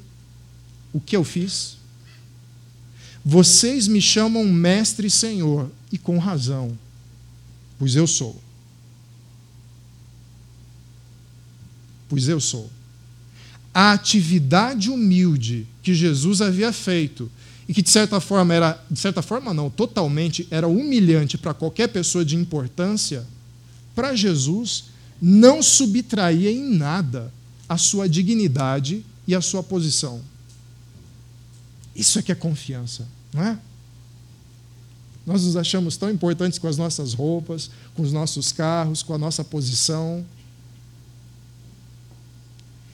[0.94, 1.76] o que eu fiz?
[3.22, 6.72] Vocês me chamam mestre e senhor, e com razão,
[7.78, 8.40] pois eu sou.
[12.12, 12.68] Pois eu sou.
[13.72, 17.30] A atividade humilde que Jesus havia feito
[17.66, 21.88] e que de certa forma era, de certa forma não, totalmente era humilhante para qualquer
[21.88, 23.26] pessoa de importância,
[23.94, 24.84] para Jesus
[25.22, 27.32] não subtraía em nada
[27.66, 30.20] a sua dignidade e a sua posição.
[31.96, 33.58] Isso é que é confiança, não é?
[35.24, 39.18] Nós nos achamos tão importantes com as nossas roupas, com os nossos carros, com a
[39.18, 40.22] nossa posição,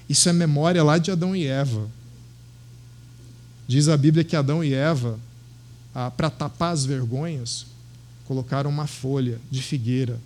[0.08, 1.88] isso é memória lá de Adão e Eva.
[3.66, 5.18] Diz a Bíblia que Adão e Eva,
[5.94, 7.66] ah, para tapar as vergonhas,
[8.24, 10.18] colocaram uma folha de figueira.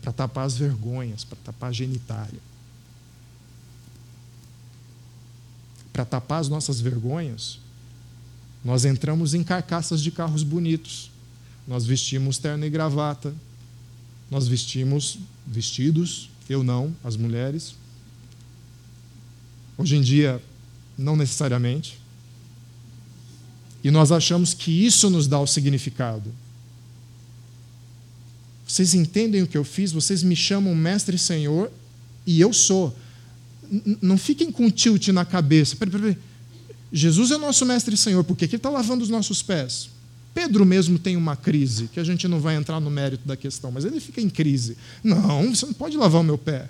[0.00, 2.40] Para tapar as vergonhas, para tapar a genitália.
[5.92, 7.58] Para tapar as nossas vergonhas,
[8.64, 11.10] nós entramos em carcaças de carros bonitos.
[11.68, 13.34] Nós vestimos terno e gravata.
[14.30, 17.74] Nós vestimos vestidos eu não, as mulheres.
[19.76, 20.42] Hoje em dia,
[20.96, 21.98] não necessariamente.
[23.82, 26.32] E nós achamos que isso nos dá o significado.
[28.66, 29.92] Vocês entendem o que eu fiz?
[29.92, 31.70] Vocês me chamam mestre e senhor
[32.26, 32.96] e eu sou.
[34.00, 35.76] não fiquem com tilt na cabeça.
[36.92, 39.90] Jesus é nosso mestre e senhor, por que ele está lavando os nossos pés?
[40.34, 43.70] Pedro mesmo tem uma crise, que a gente não vai entrar no mérito da questão,
[43.70, 44.76] mas ele fica em crise.
[45.04, 46.68] Não, você não pode lavar o meu pé.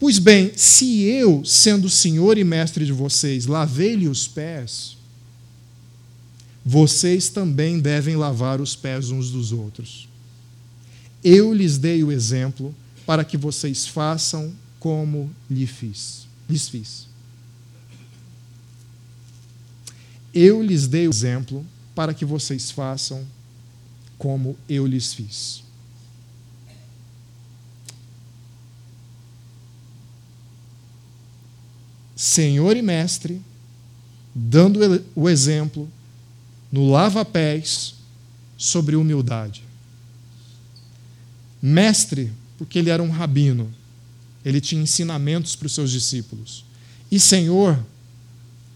[0.00, 4.96] Pois bem, se eu, sendo senhor e mestre de vocês, lavei-lhe os pés,
[6.64, 10.08] vocês também devem lavar os pés uns dos outros.
[11.22, 12.74] Eu lhes dei o exemplo
[13.06, 17.13] para que vocês façam como lhe fiz, lhes fiz.
[20.34, 23.24] Eu lhes dei o exemplo para que vocês façam
[24.18, 25.62] como eu lhes fiz.
[32.16, 33.40] Senhor e mestre,
[34.34, 35.88] dando o exemplo
[36.70, 37.94] no lava-pés
[38.56, 39.62] sobre humildade.
[41.62, 43.72] Mestre, porque ele era um rabino,
[44.44, 46.64] ele tinha ensinamentos para os seus discípulos.
[47.10, 47.78] E Senhor,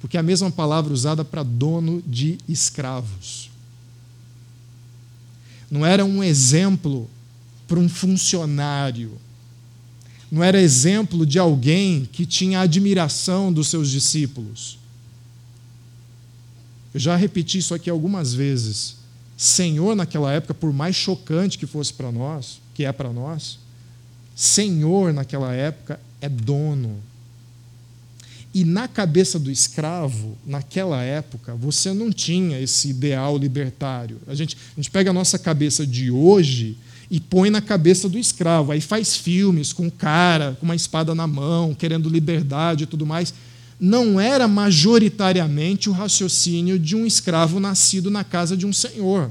[0.01, 3.51] porque é a mesma palavra usada para dono de escravos.
[5.71, 7.09] Não era um exemplo
[7.67, 9.13] para um funcionário.
[10.31, 14.79] Não era exemplo de alguém que tinha admiração dos seus discípulos.
[16.93, 18.97] Eu já repeti isso aqui algumas vezes.
[19.37, 23.59] Senhor, naquela época, por mais chocante que fosse para nós, que é para nós,
[24.35, 26.97] Senhor, naquela época, é dono.
[28.59, 34.17] E na cabeça do escravo, naquela época, você não tinha esse ideal libertário.
[34.27, 36.77] A gente, a gente pega a nossa cabeça de hoje
[37.09, 38.73] e põe na cabeça do escravo.
[38.73, 43.07] Aí faz filmes com o cara com uma espada na mão, querendo liberdade e tudo
[43.07, 43.33] mais.
[43.79, 49.31] Não era majoritariamente o raciocínio de um escravo nascido na casa de um senhor.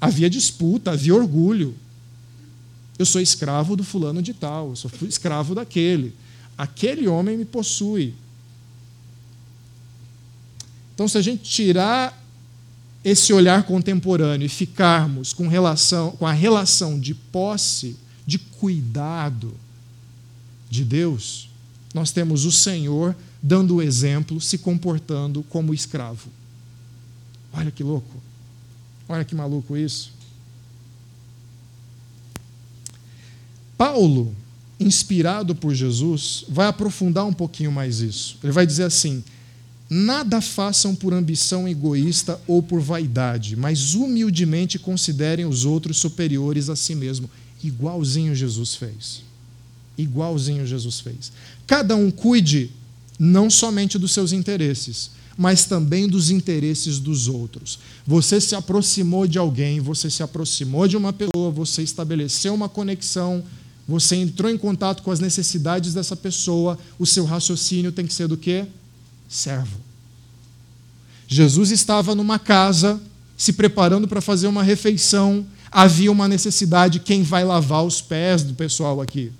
[0.00, 1.74] Havia disputa, havia orgulho.
[2.96, 6.14] Eu sou escravo do fulano de tal, eu sou escravo daquele
[6.60, 8.14] aquele homem me possui.
[10.92, 12.22] Então, se a gente tirar
[13.02, 17.96] esse olhar contemporâneo e ficarmos com, relação, com a relação de posse,
[18.26, 19.54] de cuidado
[20.68, 21.48] de Deus,
[21.94, 26.28] nós temos o Senhor dando o exemplo, se comportando como escravo.
[27.54, 28.20] Olha que louco.
[29.08, 30.12] Olha que maluco isso.
[33.78, 34.36] Paulo
[34.80, 38.38] inspirado por Jesus, vai aprofundar um pouquinho mais isso.
[38.42, 39.22] Ele vai dizer assim:
[39.92, 46.76] Nada façam por ambição egoísta ou por vaidade, mas humildemente considerem os outros superiores a
[46.76, 47.28] si mesmo,
[47.62, 49.22] igualzinho Jesus fez.
[49.98, 51.32] Igualzinho Jesus fez.
[51.66, 52.70] Cada um cuide
[53.18, 57.80] não somente dos seus interesses, mas também dos interesses dos outros.
[58.06, 63.42] Você se aproximou de alguém, você se aproximou de uma pessoa, você estabeleceu uma conexão
[63.90, 68.28] você entrou em contato com as necessidades dessa pessoa, o seu raciocínio tem que ser
[68.28, 68.64] do quê?
[69.28, 69.80] Servo.
[71.26, 73.00] Jesus estava numa casa,
[73.36, 78.54] se preparando para fazer uma refeição, havia uma necessidade, quem vai lavar os pés do
[78.54, 79.32] pessoal aqui?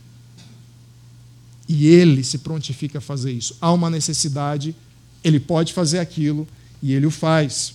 [1.68, 3.56] E ele se prontifica a fazer isso.
[3.60, 4.74] Há uma necessidade,
[5.22, 6.46] ele pode fazer aquilo
[6.82, 7.74] e ele o faz.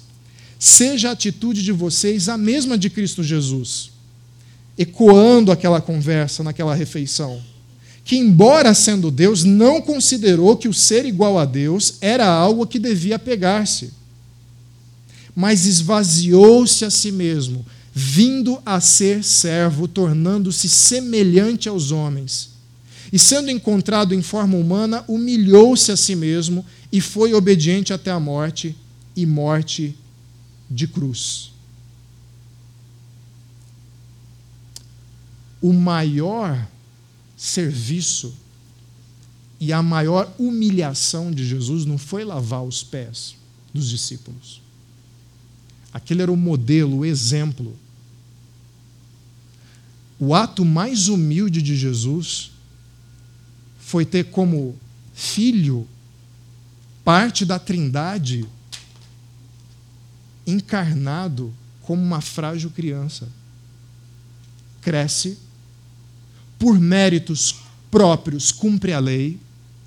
[0.59, 3.94] Seja a atitude de vocês a mesma de Cristo Jesus
[4.77, 7.41] ecoando aquela conversa naquela refeição.
[8.03, 12.67] Que, embora sendo Deus, não considerou que o ser igual a Deus era algo a
[12.67, 13.91] que devia pegar-se,
[15.35, 22.51] mas esvaziou-se a si mesmo, vindo a ser servo, tornando-se semelhante aos homens.
[23.11, 28.19] E sendo encontrado em forma humana, humilhou-se a si mesmo e foi obediente até a
[28.19, 28.75] morte
[29.15, 29.95] e morte
[30.69, 31.54] de cruz.
[35.61, 36.67] O maior
[37.37, 38.33] serviço
[39.59, 43.35] e a maior humilhação de Jesus não foi lavar os pés
[43.73, 44.61] dos discípulos.
[45.93, 47.75] Aquele era o modelo, o exemplo.
[50.19, 52.51] O ato mais humilde de Jesus
[53.79, 54.75] foi ter como
[55.13, 55.87] filho
[57.03, 58.45] parte da Trindade
[60.45, 63.29] encarnado como uma frágil criança.
[64.81, 65.37] Cresce
[66.65, 67.57] por méritos
[67.91, 69.37] próprios, cumpre a lei,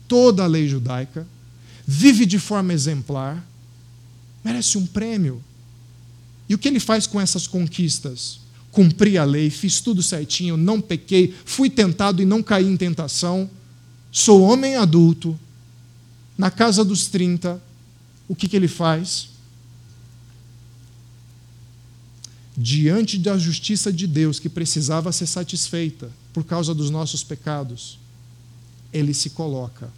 [0.06, 1.26] toda a lei judaica,
[1.84, 3.44] vive de forma exemplar,
[4.44, 5.42] merece um prêmio.
[6.48, 8.38] E o que ele faz com essas conquistas?
[8.70, 13.50] Cumpri a lei, fiz tudo certinho, não pequei, fui tentado e não caí em tentação,
[14.12, 15.36] sou homem adulto,
[16.38, 17.60] na casa dos 30,
[18.28, 19.30] o que, que ele faz?
[22.60, 27.98] diante da justiça de Deus que precisava ser satisfeita por causa dos nossos pecados,
[28.92, 29.90] ele se coloca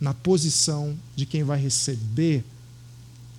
[0.00, 2.42] na posição de quem vai receber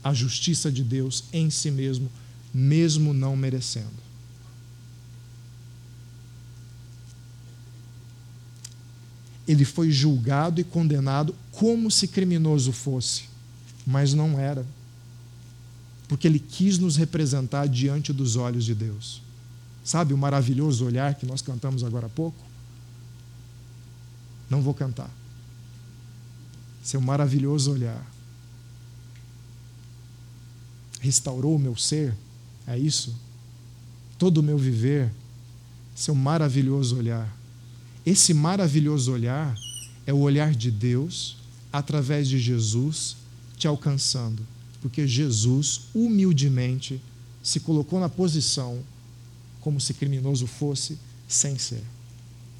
[0.03, 2.07] a justiça de Deus em si mesmo,
[2.53, 3.89] mesmo não merecendo.
[9.47, 13.23] Ele foi julgado e condenado como se criminoso fosse,
[13.83, 14.63] mas não era
[16.07, 19.27] porque ele quis nos representar diante dos olhos de Deus.
[19.89, 22.37] Sabe o maravilhoso olhar que nós cantamos agora há pouco?
[24.47, 25.09] Não vou cantar.
[26.83, 28.05] Seu maravilhoso olhar.
[30.99, 32.15] restaurou o meu ser.
[32.67, 33.15] É isso?
[34.19, 35.11] Todo o meu viver,
[35.95, 37.27] seu maravilhoso olhar.
[38.05, 39.57] Esse maravilhoso olhar
[40.05, 41.35] é o olhar de Deus
[41.73, 43.17] através de Jesus
[43.57, 44.45] te alcançando,
[44.83, 47.01] porque Jesus humildemente
[47.41, 48.83] se colocou na posição
[49.61, 50.97] como se criminoso fosse,
[51.27, 51.83] sem ser,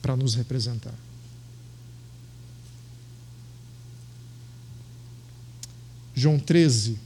[0.01, 0.93] para nos representar.
[6.13, 6.97] João 13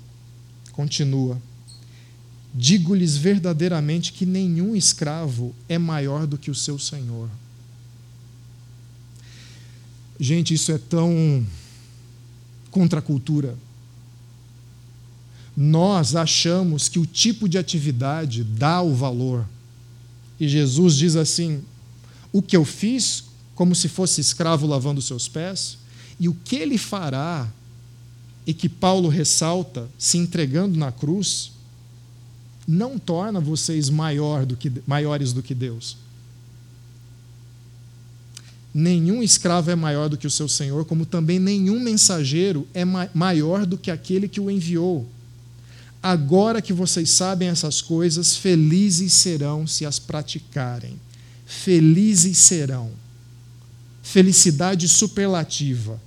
[0.72, 1.40] continua:
[2.54, 7.30] Digo-lhes verdadeiramente que nenhum escravo é maior do que o seu senhor.
[10.20, 11.46] Gente, isso é tão
[12.72, 13.58] contra a cultura.
[15.56, 19.48] Nós achamos que o tipo de atividade dá o valor.
[20.40, 21.64] E Jesus diz assim:
[22.32, 23.26] o que eu fiz,
[23.56, 25.78] como se fosse escravo lavando seus pés,
[26.20, 27.48] e o que ele fará,
[28.46, 31.52] e que Paulo ressalta, se entregando na cruz,
[32.68, 35.98] não torna vocês maior do que, maiores do que Deus.
[38.74, 43.66] Nenhum escravo é maior do que o seu senhor, como também nenhum mensageiro é maior
[43.66, 45.08] do que aquele que o enviou.
[46.04, 51.00] Agora que vocês sabem essas coisas, felizes serão se as praticarem.
[51.46, 52.92] Felizes serão.
[54.02, 55.98] Felicidade superlativa.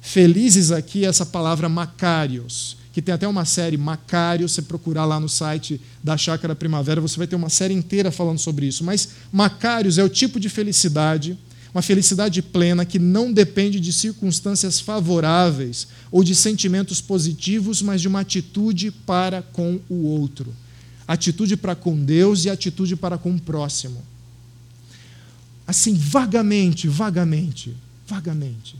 [0.00, 5.18] Felizes aqui é essa palavra Macários, que tem até uma série Macários, você procurar lá
[5.18, 8.84] no site da Chácara Primavera, você vai ter uma série inteira falando sobre isso.
[8.84, 11.36] Mas Macários é o tipo de felicidade
[11.72, 18.08] uma felicidade plena que não depende de circunstâncias favoráveis ou de sentimentos positivos, mas de
[18.08, 20.52] uma atitude para com o outro.
[21.06, 24.02] Atitude para com Deus e atitude para com o próximo.
[25.66, 28.76] Assim, vagamente, vagamente, vagamente.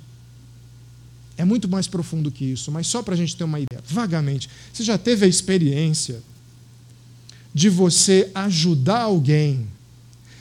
[1.36, 3.82] É muito mais profundo que isso, mas só para a gente ter uma ideia.
[3.88, 4.50] Vagamente.
[4.72, 6.20] Você já teve a experiência
[7.54, 9.66] de você ajudar alguém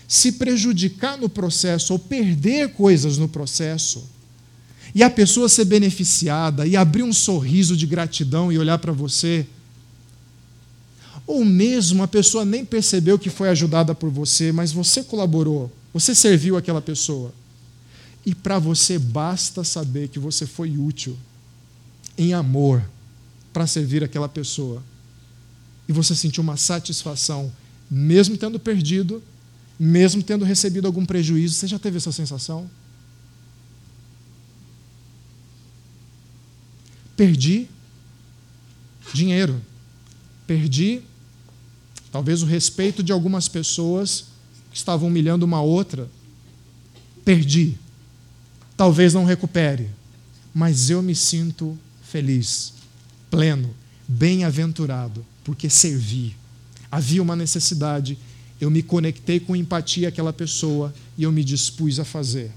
[0.09, 4.03] se prejudicar no processo ou perder coisas no processo,
[4.95, 9.45] e a pessoa ser beneficiada e abrir um sorriso de gratidão e olhar para você,
[11.27, 16.15] ou mesmo a pessoa nem percebeu que foi ajudada por você, mas você colaborou, você
[16.15, 17.31] serviu aquela pessoa.
[18.25, 21.15] E para você basta saber que você foi útil
[22.17, 22.83] em amor
[23.53, 24.81] para servir aquela pessoa.
[25.87, 27.51] E você sentiu uma satisfação,
[27.89, 29.21] mesmo tendo perdido,
[29.79, 31.55] mesmo tendo recebido algum prejuízo.
[31.55, 32.69] Você já teve essa sensação?
[37.15, 37.67] Perdi
[39.13, 39.61] dinheiro,
[40.45, 41.01] perdi
[42.11, 44.25] talvez o respeito de algumas pessoas
[44.71, 46.09] que estavam humilhando uma outra.
[47.23, 47.77] Perdi.
[48.75, 49.89] Talvez não recupere,
[50.53, 52.73] mas eu me sinto feliz,
[53.29, 53.75] pleno,
[54.07, 56.35] bem-aventurado, porque servi.
[56.89, 58.17] Havia uma necessidade
[58.59, 62.51] eu me conectei com empatia àquela pessoa e eu me dispus a fazer.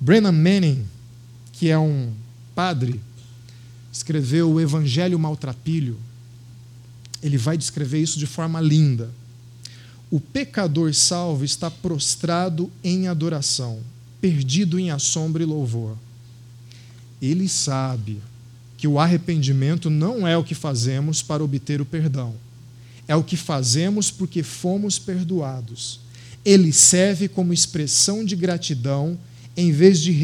[0.00, 0.84] Brennan Manning,
[1.52, 2.12] que é um
[2.54, 3.00] padre,
[3.92, 5.98] escreveu o Evangelho Maltrapilho.
[7.22, 9.10] Ele vai descrever isso de forma linda.
[10.10, 13.80] O pecador salvo está prostrado em adoração,
[14.20, 15.96] perdido em assombro e louvor.
[17.20, 18.20] Ele sabe
[18.80, 22.34] que o arrependimento não é o que fazemos para obter o perdão,
[23.06, 26.00] é o que fazemos porque fomos perdoados.
[26.46, 29.18] Ele serve como expressão de gratidão
[29.54, 30.16] em vez de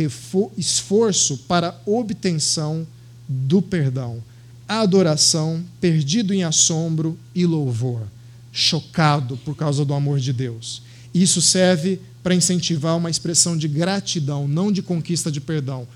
[0.57, 2.87] esforço para obtenção
[3.29, 4.23] do perdão.
[4.67, 8.05] Adoração, perdido em assombro e louvor,
[8.51, 10.81] chocado por causa do amor de Deus.
[11.13, 15.87] Isso serve para incentivar uma expressão de gratidão, não de conquista de perdão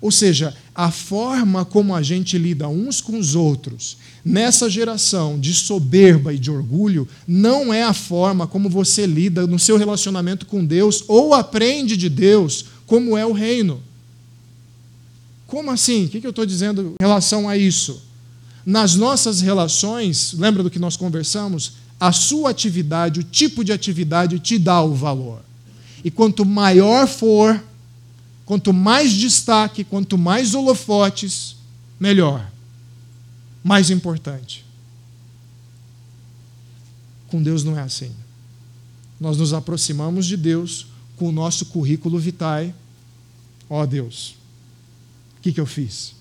[0.00, 5.54] ou seja, a forma como a gente lida uns com os outros nessa geração de
[5.54, 10.64] soberba e de orgulho não é a forma como você lida no seu relacionamento com
[10.64, 13.80] Deus ou aprende de Deus como é o reino.
[15.46, 16.06] Como assim?
[16.06, 18.02] O que eu estou dizendo em relação a isso?
[18.64, 21.74] Nas nossas relações, lembra do que nós conversamos?
[22.00, 25.40] A sua atividade, o tipo de atividade te dá o valor.
[26.04, 27.62] E quanto maior for
[28.46, 31.56] Quanto mais destaque, quanto mais holofotes,
[31.98, 32.48] melhor.
[33.62, 34.64] Mais importante.
[37.26, 38.12] Com Deus não é assim.
[39.20, 40.86] Nós nos aproximamos de Deus
[41.16, 42.72] com o nosso currículo vitae.
[43.68, 44.36] Ó oh, Deus,
[45.38, 46.14] o que, que eu fiz?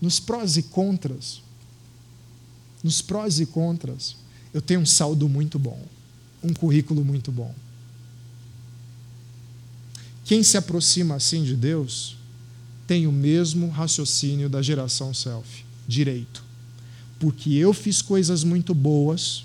[0.00, 1.40] Nos prós e contras,
[2.82, 4.16] nos prós e contras,
[4.52, 5.80] eu tenho um saldo muito bom,
[6.42, 7.54] um currículo muito bom.
[10.24, 12.16] Quem se aproxima assim de Deus
[12.86, 16.42] tem o mesmo raciocínio da geração self, direito.
[17.18, 19.44] Porque eu fiz coisas muito boas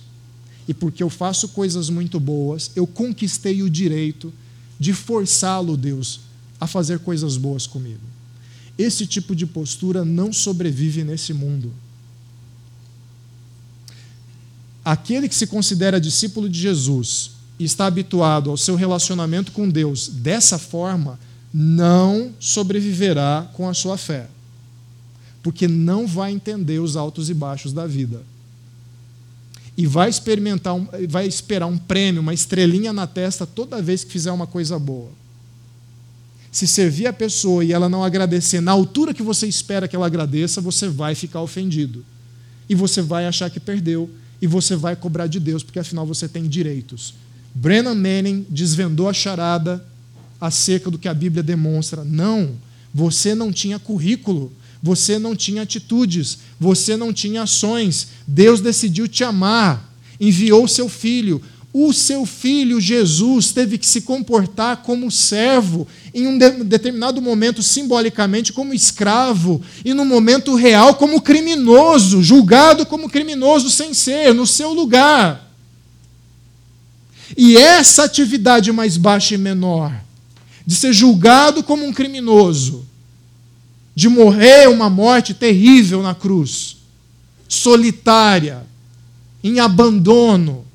[0.68, 4.34] e porque eu faço coisas muito boas, eu conquistei o direito
[4.80, 6.22] de forçá-lo, Deus,
[6.60, 8.02] a fazer coisas boas comigo.
[8.78, 11.74] Esse tipo de postura não sobrevive nesse mundo.
[14.84, 20.08] Aquele que se considera discípulo de Jesus e está habituado ao seu relacionamento com Deus
[20.08, 21.20] dessa forma,
[21.54, 24.28] não sobreviverá com a sua fé.
[25.44, 28.22] Porque não vai entender os altos e baixos da vida.
[29.78, 34.12] E vai experimentar, um, vai esperar um prêmio, uma estrelinha na testa toda vez que
[34.12, 35.10] fizer uma coisa boa.
[36.52, 40.08] Se servir a pessoa e ela não agradecer na altura que você espera que ela
[40.08, 42.04] agradeça, você vai ficar ofendido.
[42.68, 44.10] E você vai achar que perdeu.
[44.42, 47.14] E você vai cobrar de Deus, porque afinal você tem direitos.
[47.54, 49.86] Brennan Manning desvendou a charada
[50.40, 52.04] acerca do que a Bíblia demonstra.
[52.04, 52.52] Não,
[52.94, 58.10] você não tinha currículo, você não tinha atitudes, você não tinha ações.
[58.26, 61.42] Deus decidiu te amar, enviou seu filho.
[61.72, 67.62] O seu filho Jesus teve que se comportar como servo, em um de determinado momento,
[67.62, 74.48] simbolicamente, como escravo, e no momento real, como criminoso, julgado como criminoso sem ser, no
[74.48, 75.49] seu lugar.
[77.38, 79.94] E essa atividade mais baixa e menor,
[80.66, 82.86] de ser julgado como um criminoso,
[83.96, 86.78] de morrer uma morte terrível na cruz,
[87.48, 88.66] solitária,
[89.44, 90.66] em abandono,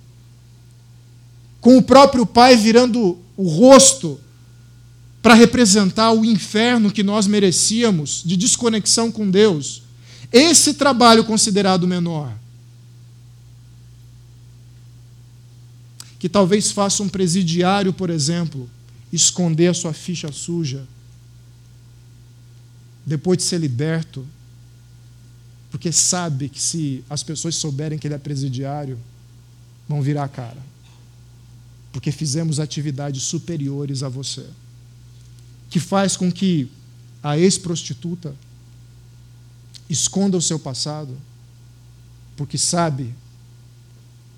[1.61, 4.21] com o próprio Pai virando o rosto
[5.23, 9.83] para representar o inferno que nós merecíamos de desconexão com Deus.
[10.31, 12.33] Esse trabalho considerado menor,
[16.25, 18.67] que talvez faça um presidiário, por exemplo,
[19.13, 20.89] esconder a sua ficha suja,
[23.05, 24.27] depois de ser liberto,
[25.71, 28.99] porque sabe que se as pessoas souberem que ele é presidiário,
[29.87, 30.63] vão virar a cara.
[31.93, 34.47] Porque fizemos atividades superiores a você,
[35.69, 36.71] que faz com que
[37.23, 38.35] a ex-prostituta
[39.91, 41.19] esconda o seu passado,
[42.35, 43.15] porque sabe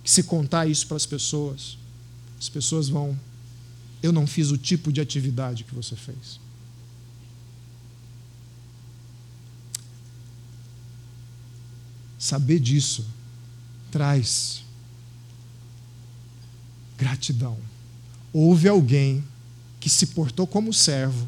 [0.06, 1.76] que se contar isso para as pessoas,
[2.38, 3.18] as pessoas vão.
[4.00, 6.38] Eu não fiz o tipo de atividade que você fez.
[12.16, 13.04] Saber disso
[13.90, 14.62] traz
[16.96, 17.58] Gratidão.
[18.32, 19.24] Houve alguém
[19.80, 21.26] que se portou como servo,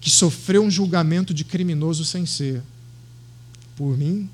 [0.00, 2.60] que sofreu um julgamento de criminoso sem ser.
[3.76, 4.28] Por mim,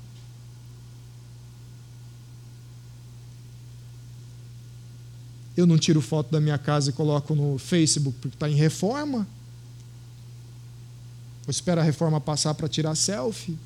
[5.59, 9.27] eu não tiro foto da minha casa e coloco no Facebook porque está em reforma.
[11.45, 13.57] Ou espero a reforma passar para tirar selfie.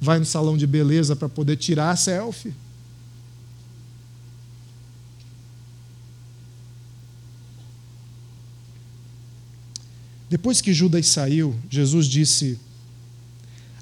[0.00, 2.52] Vai no salão de beleza para poder tirar selfie.
[10.28, 12.58] Depois que Judas saiu, Jesus disse: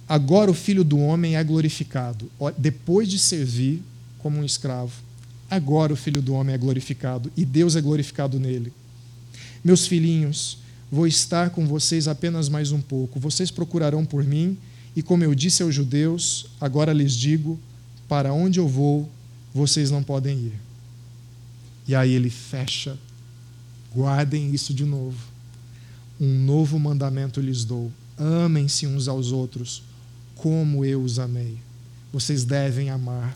[0.08, 2.30] Agora o filho do homem é glorificado.
[2.56, 3.82] Depois de servir
[4.20, 5.05] como um escravo,
[5.50, 8.72] agora o filho do homem é glorificado e Deus é glorificado nele.
[9.64, 10.58] Meus filhinhos,
[10.90, 13.18] vou estar com vocês apenas mais um pouco.
[13.18, 14.56] Vocês procurarão por mim,
[14.94, 17.58] e como eu disse aos judeus, agora lhes digo:
[18.08, 19.08] para onde eu vou,
[19.54, 20.54] vocês não podem ir.
[21.88, 22.96] E aí ele fecha.
[23.94, 25.36] Guardem isso de novo
[26.20, 29.82] um novo mandamento lhes dou: amem-se uns aos outros,
[30.34, 31.58] como eu os amei.
[32.12, 33.34] Vocês devem amar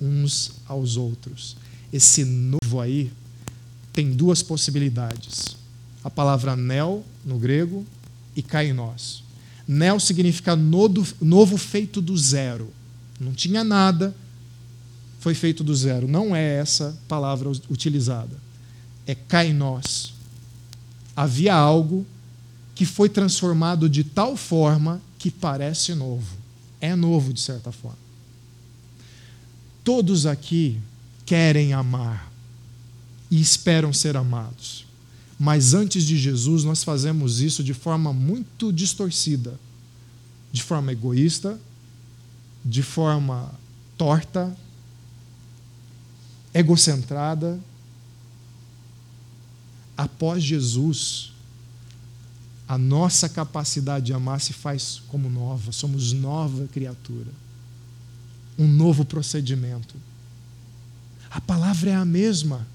[0.00, 1.56] uns aos outros.
[1.92, 3.10] Esse novo aí
[3.92, 5.56] tem duas possibilidades.
[6.04, 7.84] A palavra nel, no grego,
[8.36, 9.24] e kainós.
[9.66, 12.70] Nel significa novo feito do zero.
[13.20, 14.14] Não tinha nada,
[15.18, 16.06] foi feito do zero.
[16.06, 18.36] Não é essa palavra utilizada.
[19.06, 20.14] É kainós.
[21.16, 22.06] Havia algo
[22.74, 26.36] que foi transformado de tal forma que parece novo.
[26.80, 28.07] É novo, de certa forma.
[29.88, 30.78] Todos aqui
[31.24, 32.30] querem amar
[33.30, 34.84] e esperam ser amados.
[35.40, 39.58] Mas antes de Jesus, nós fazemos isso de forma muito distorcida,
[40.52, 41.58] de forma egoísta,
[42.62, 43.50] de forma
[43.96, 44.54] torta,
[46.52, 47.58] egocentrada.
[49.96, 51.32] Após Jesus,
[52.68, 57.47] a nossa capacidade de amar se faz como nova, somos nova criatura.
[58.58, 59.94] Um novo procedimento.
[61.30, 62.66] A palavra é a mesma.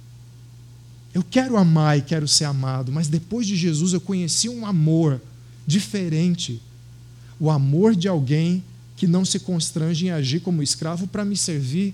[1.13, 5.21] Eu quero amar e quero ser amado, mas depois de Jesus eu conheci um amor
[5.65, 6.61] diferente.
[7.39, 8.63] O amor de alguém
[8.95, 11.93] que não se constrange em agir como escravo para me servir.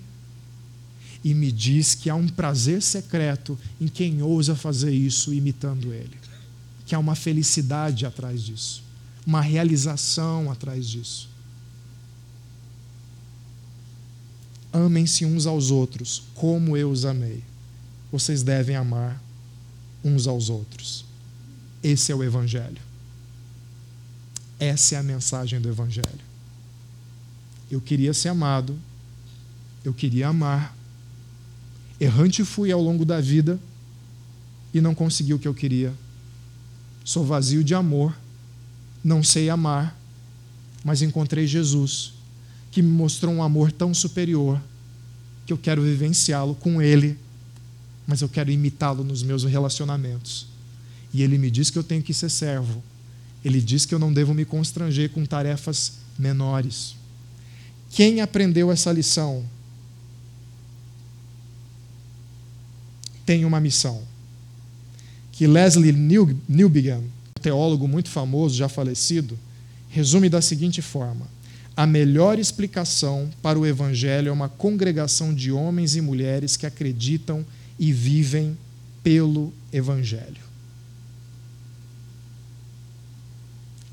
[1.24, 6.18] E me diz que há um prazer secreto em quem ousa fazer isso imitando ele.
[6.86, 8.82] Que há uma felicidade atrás disso,
[9.26, 11.29] uma realização atrás disso.
[14.72, 17.44] Amem-se uns aos outros, como eu os amei.
[18.12, 19.22] Vocês devem amar
[20.04, 21.06] uns aos outros.
[21.84, 22.82] Esse é o Evangelho.
[24.60, 26.30] Essa é a mensagem do Evangelho.
[27.72, 28.78] Eu queria ser amado,
[29.84, 30.76] eu queria amar.
[32.00, 33.60] Errante fui ao longo da vida
[34.74, 35.94] e não consegui o que eu queria.
[37.04, 38.16] Sou vazio de amor,
[39.04, 39.98] não sei amar,
[40.84, 42.14] mas encontrei Jesus
[42.72, 44.62] que me mostrou um amor tão superior
[45.46, 47.18] que eu quero vivenciá-lo com Ele,
[48.06, 50.48] mas eu quero imitá-lo nos meus relacionamentos.
[51.14, 52.84] E Ele me diz que eu tenho que ser servo.
[53.44, 56.96] Ele diz que eu não devo me constranger com tarefas menores.
[57.90, 59.44] Quem aprendeu essa lição
[63.26, 64.04] tem uma missão.
[65.32, 65.94] Que Leslie
[66.48, 67.10] Newbigin,
[67.42, 69.38] teólogo muito famoso, já falecido,
[69.90, 71.28] resume da seguinte forma:
[71.80, 77.46] a melhor explicação para o Evangelho é uma congregação de homens e mulheres que acreditam
[77.80, 78.58] e vivem
[79.02, 80.42] pelo Evangelho.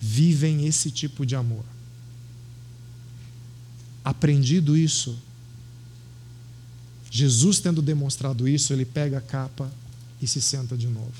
[0.00, 1.62] Vivem esse tipo de amor.
[4.04, 5.16] Aprendido isso,
[7.08, 9.70] Jesus tendo demonstrado isso, ele pega a capa
[10.20, 11.14] e se senta de novo.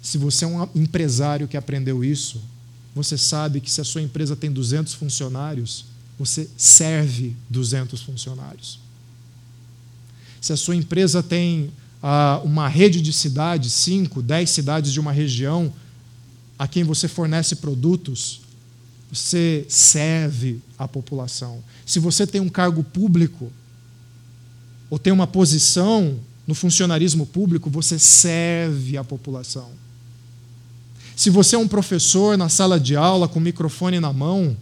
[0.00, 2.40] Se você é um empresário que aprendeu isso,
[2.94, 5.84] você sabe que se a sua empresa tem 200 funcionários,
[6.18, 8.78] você serve 200 funcionários.
[10.40, 11.72] Se a sua empresa tem
[12.02, 15.72] ah, uma rede de cidades, 5, 10 cidades de uma região,
[16.58, 18.42] a quem você fornece produtos,
[19.10, 21.62] você serve a população.
[21.84, 23.50] Se você tem um cargo público,
[24.88, 29.70] ou tem uma posição no funcionarismo público, você serve a população.
[31.16, 34.56] Se você é um professor na sala de aula com o microfone na mão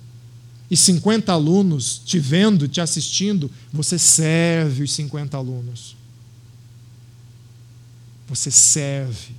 [0.70, 5.96] e 50 alunos te vendo, te assistindo, você serve os 50 alunos.
[8.28, 9.34] Você serve.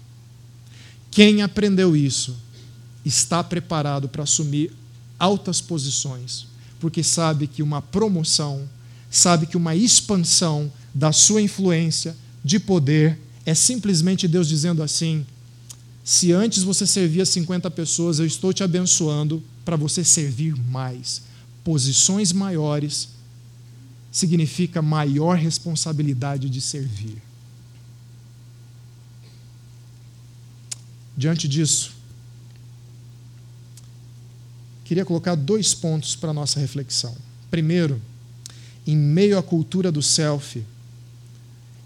[1.11, 2.35] Quem aprendeu isso
[3.05, 4.71] está preparado para assumir
[5.19, 6.47] altas posições,
[6.79, 8.67] porque sabe que uma promoção,
[9.09, 15.25] sabe que uma expansão da sua influência, de poder, é simplesmente Deus dizendo assim:
[16.03, 21.21] se antes você servia 50 pessoas, eu estou te abençoando para você servir mais.
[21.63, 23.09] Posições maiores
[24.11, 27.21] significa maior responsabilidade de servir.
[31.15, 31.93] Diante disso,
[34.83, 37.15] queria colocar dois pontos para a nossa reflexão.
[37.49, 38.01] Primeiro,
[38.85, 40.61] em meio à cultura do self,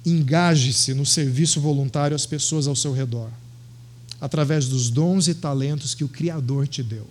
[0.04, 3.30] engaje-se no serviço voluntário às pessoas ao seu redor
[4.20, 7.08] através dos dons e talentos que o Criador te deu.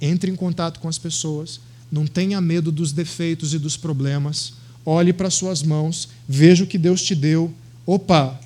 [0.00, 1.60] Entre em contato com as pessoas,
[1.90, 4.54] não tenha medo dos defeitos e dos problemas,
[4.84, 7.52] olhe para suas mãos, veja o que Deus te deu.
[7.86, 8.40] Opa,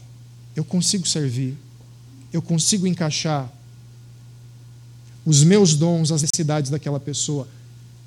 [0.55, 1.57] eu consigo servir,
[2.33, 3.51] eu consigo encaixar
[5.25, 7.49] os meus dons às necessidades daquela pessoa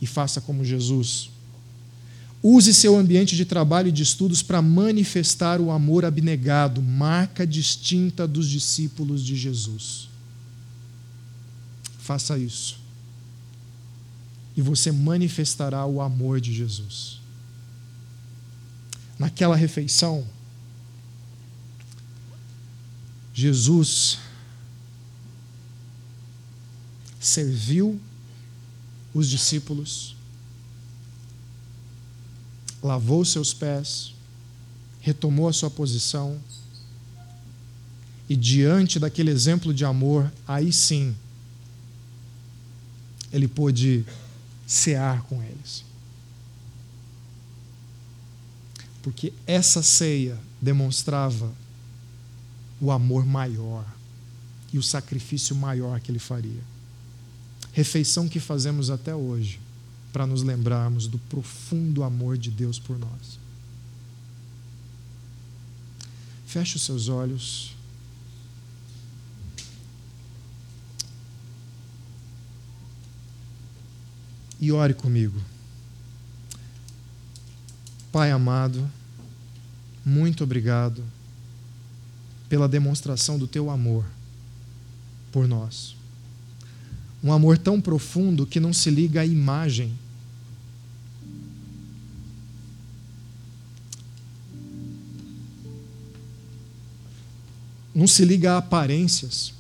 [0.02, 1.30] e faça como Jesus.
[2.42, 8.26] Use seu ambiente de trabalho e de estudos para manifestar o amor abnegado, marca distinta
[8.26, 10.08] dos discípulos de Jesus.
[12.00, 12.80] Faça isso.
[14.56, 17.20] E você manifestará o amor de Jesus.
[19.18, 20.26] Naquela refeição,
[23.34, 24.18] Jesus
[27.20, 28.00] serviu
[29.14, 30.16] os discípulos
[32.82, 34.14] lavou seus pés,
[35.02, 36.40] retomou a sua posição,
[38.30, 41.16] e diante daquele exemplo de amor, aí sim,
[43.32, 44.06] ele pôde
[44.68, 45.84] cear com eles.
[49.02, 51.52] Porque essa ceia demonstrava
[52.80, 53.86] o amor maior
[54.72, 56.62] e o sacrifício maior que ele faria.
[57.74, 59.60] Refeição que fazemos até hoje
[60.12, 63.40] para nos lembrarmos do profundo amor de Deus por nós.
[66.48, 67.76] Feche os seus olhos.
[74.60, 75.40] E ore comigo.
[78.12, 78.90] Pai amado,
[80.04, 81.04] muito obrigado
[82.50, 84.04] pela demonstração do teu amor
[85.32, 85.99] por nós.
[87.24, 89.94] Um amor tão profundo que não se liga à imagem.
[97.94, 99.54] Não se liga a aparências.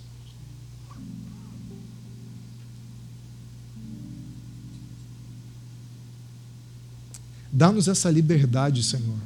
[7.51, 9.17] Dá-nos essa liberdade, Senhor.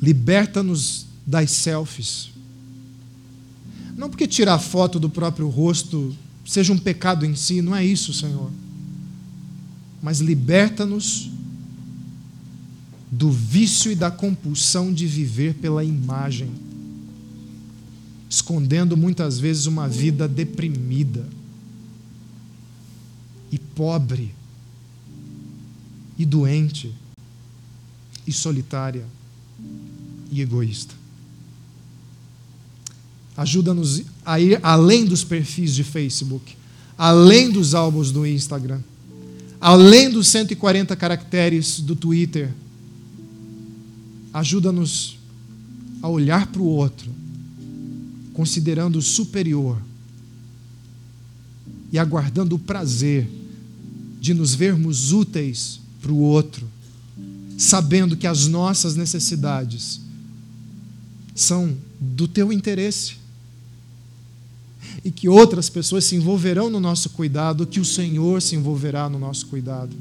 [0.00, 2.30] Liberta-nos das selfies.
[3.96, 6.16] Não porque tirar foto do próprio rosto
[6.50, 8.50] seja um pecado em si, não é isso, Senhor.
[10.02, 11.30] Mas liberta-nos
[13.08, 16.50] do vício e da compulsão de viver pela imagem,
[18.28, 21.24] escondendo muitas vezes uma vida deprimida
[23.52, 24.34] e pobre
[26.18, 26.92] e doente
[28.26, 29.06] e solitária
[30.32, 30.99] e egoísta.
[33.40, 36.54] Ajuda-nos a ir além dos perfis de Facebook,
[36.98, 38.80] além dos álbuns do Instagram,
[39.58, 42.52] além dos 140 caracteres do Twitter.
[44.34, 45.16] Ajuda-nos
[46.02, 47.10] a olhar para o outro,
[48.34, 49.80] considerando o superior
[51.90, 53.26] e aguardando o prazer
[54.20, 56.68] de nos vermos úteis para o outro,
[57.56, 59.98] sabendo que as nossas necessidades
[61.34, 63.19] são do teu interesse
[65.04, 69.18] e que outras pessoas se envolverão no nosso cuidado, que o Senhor se envolverá no
[69.18, 69.96] nosso cuidado.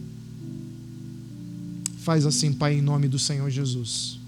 [2.00, 4.20] Faz assim, Pai, em nome do Senhor Jesus,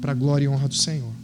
[0.00, 1.23] para a glória e honra do Senhor.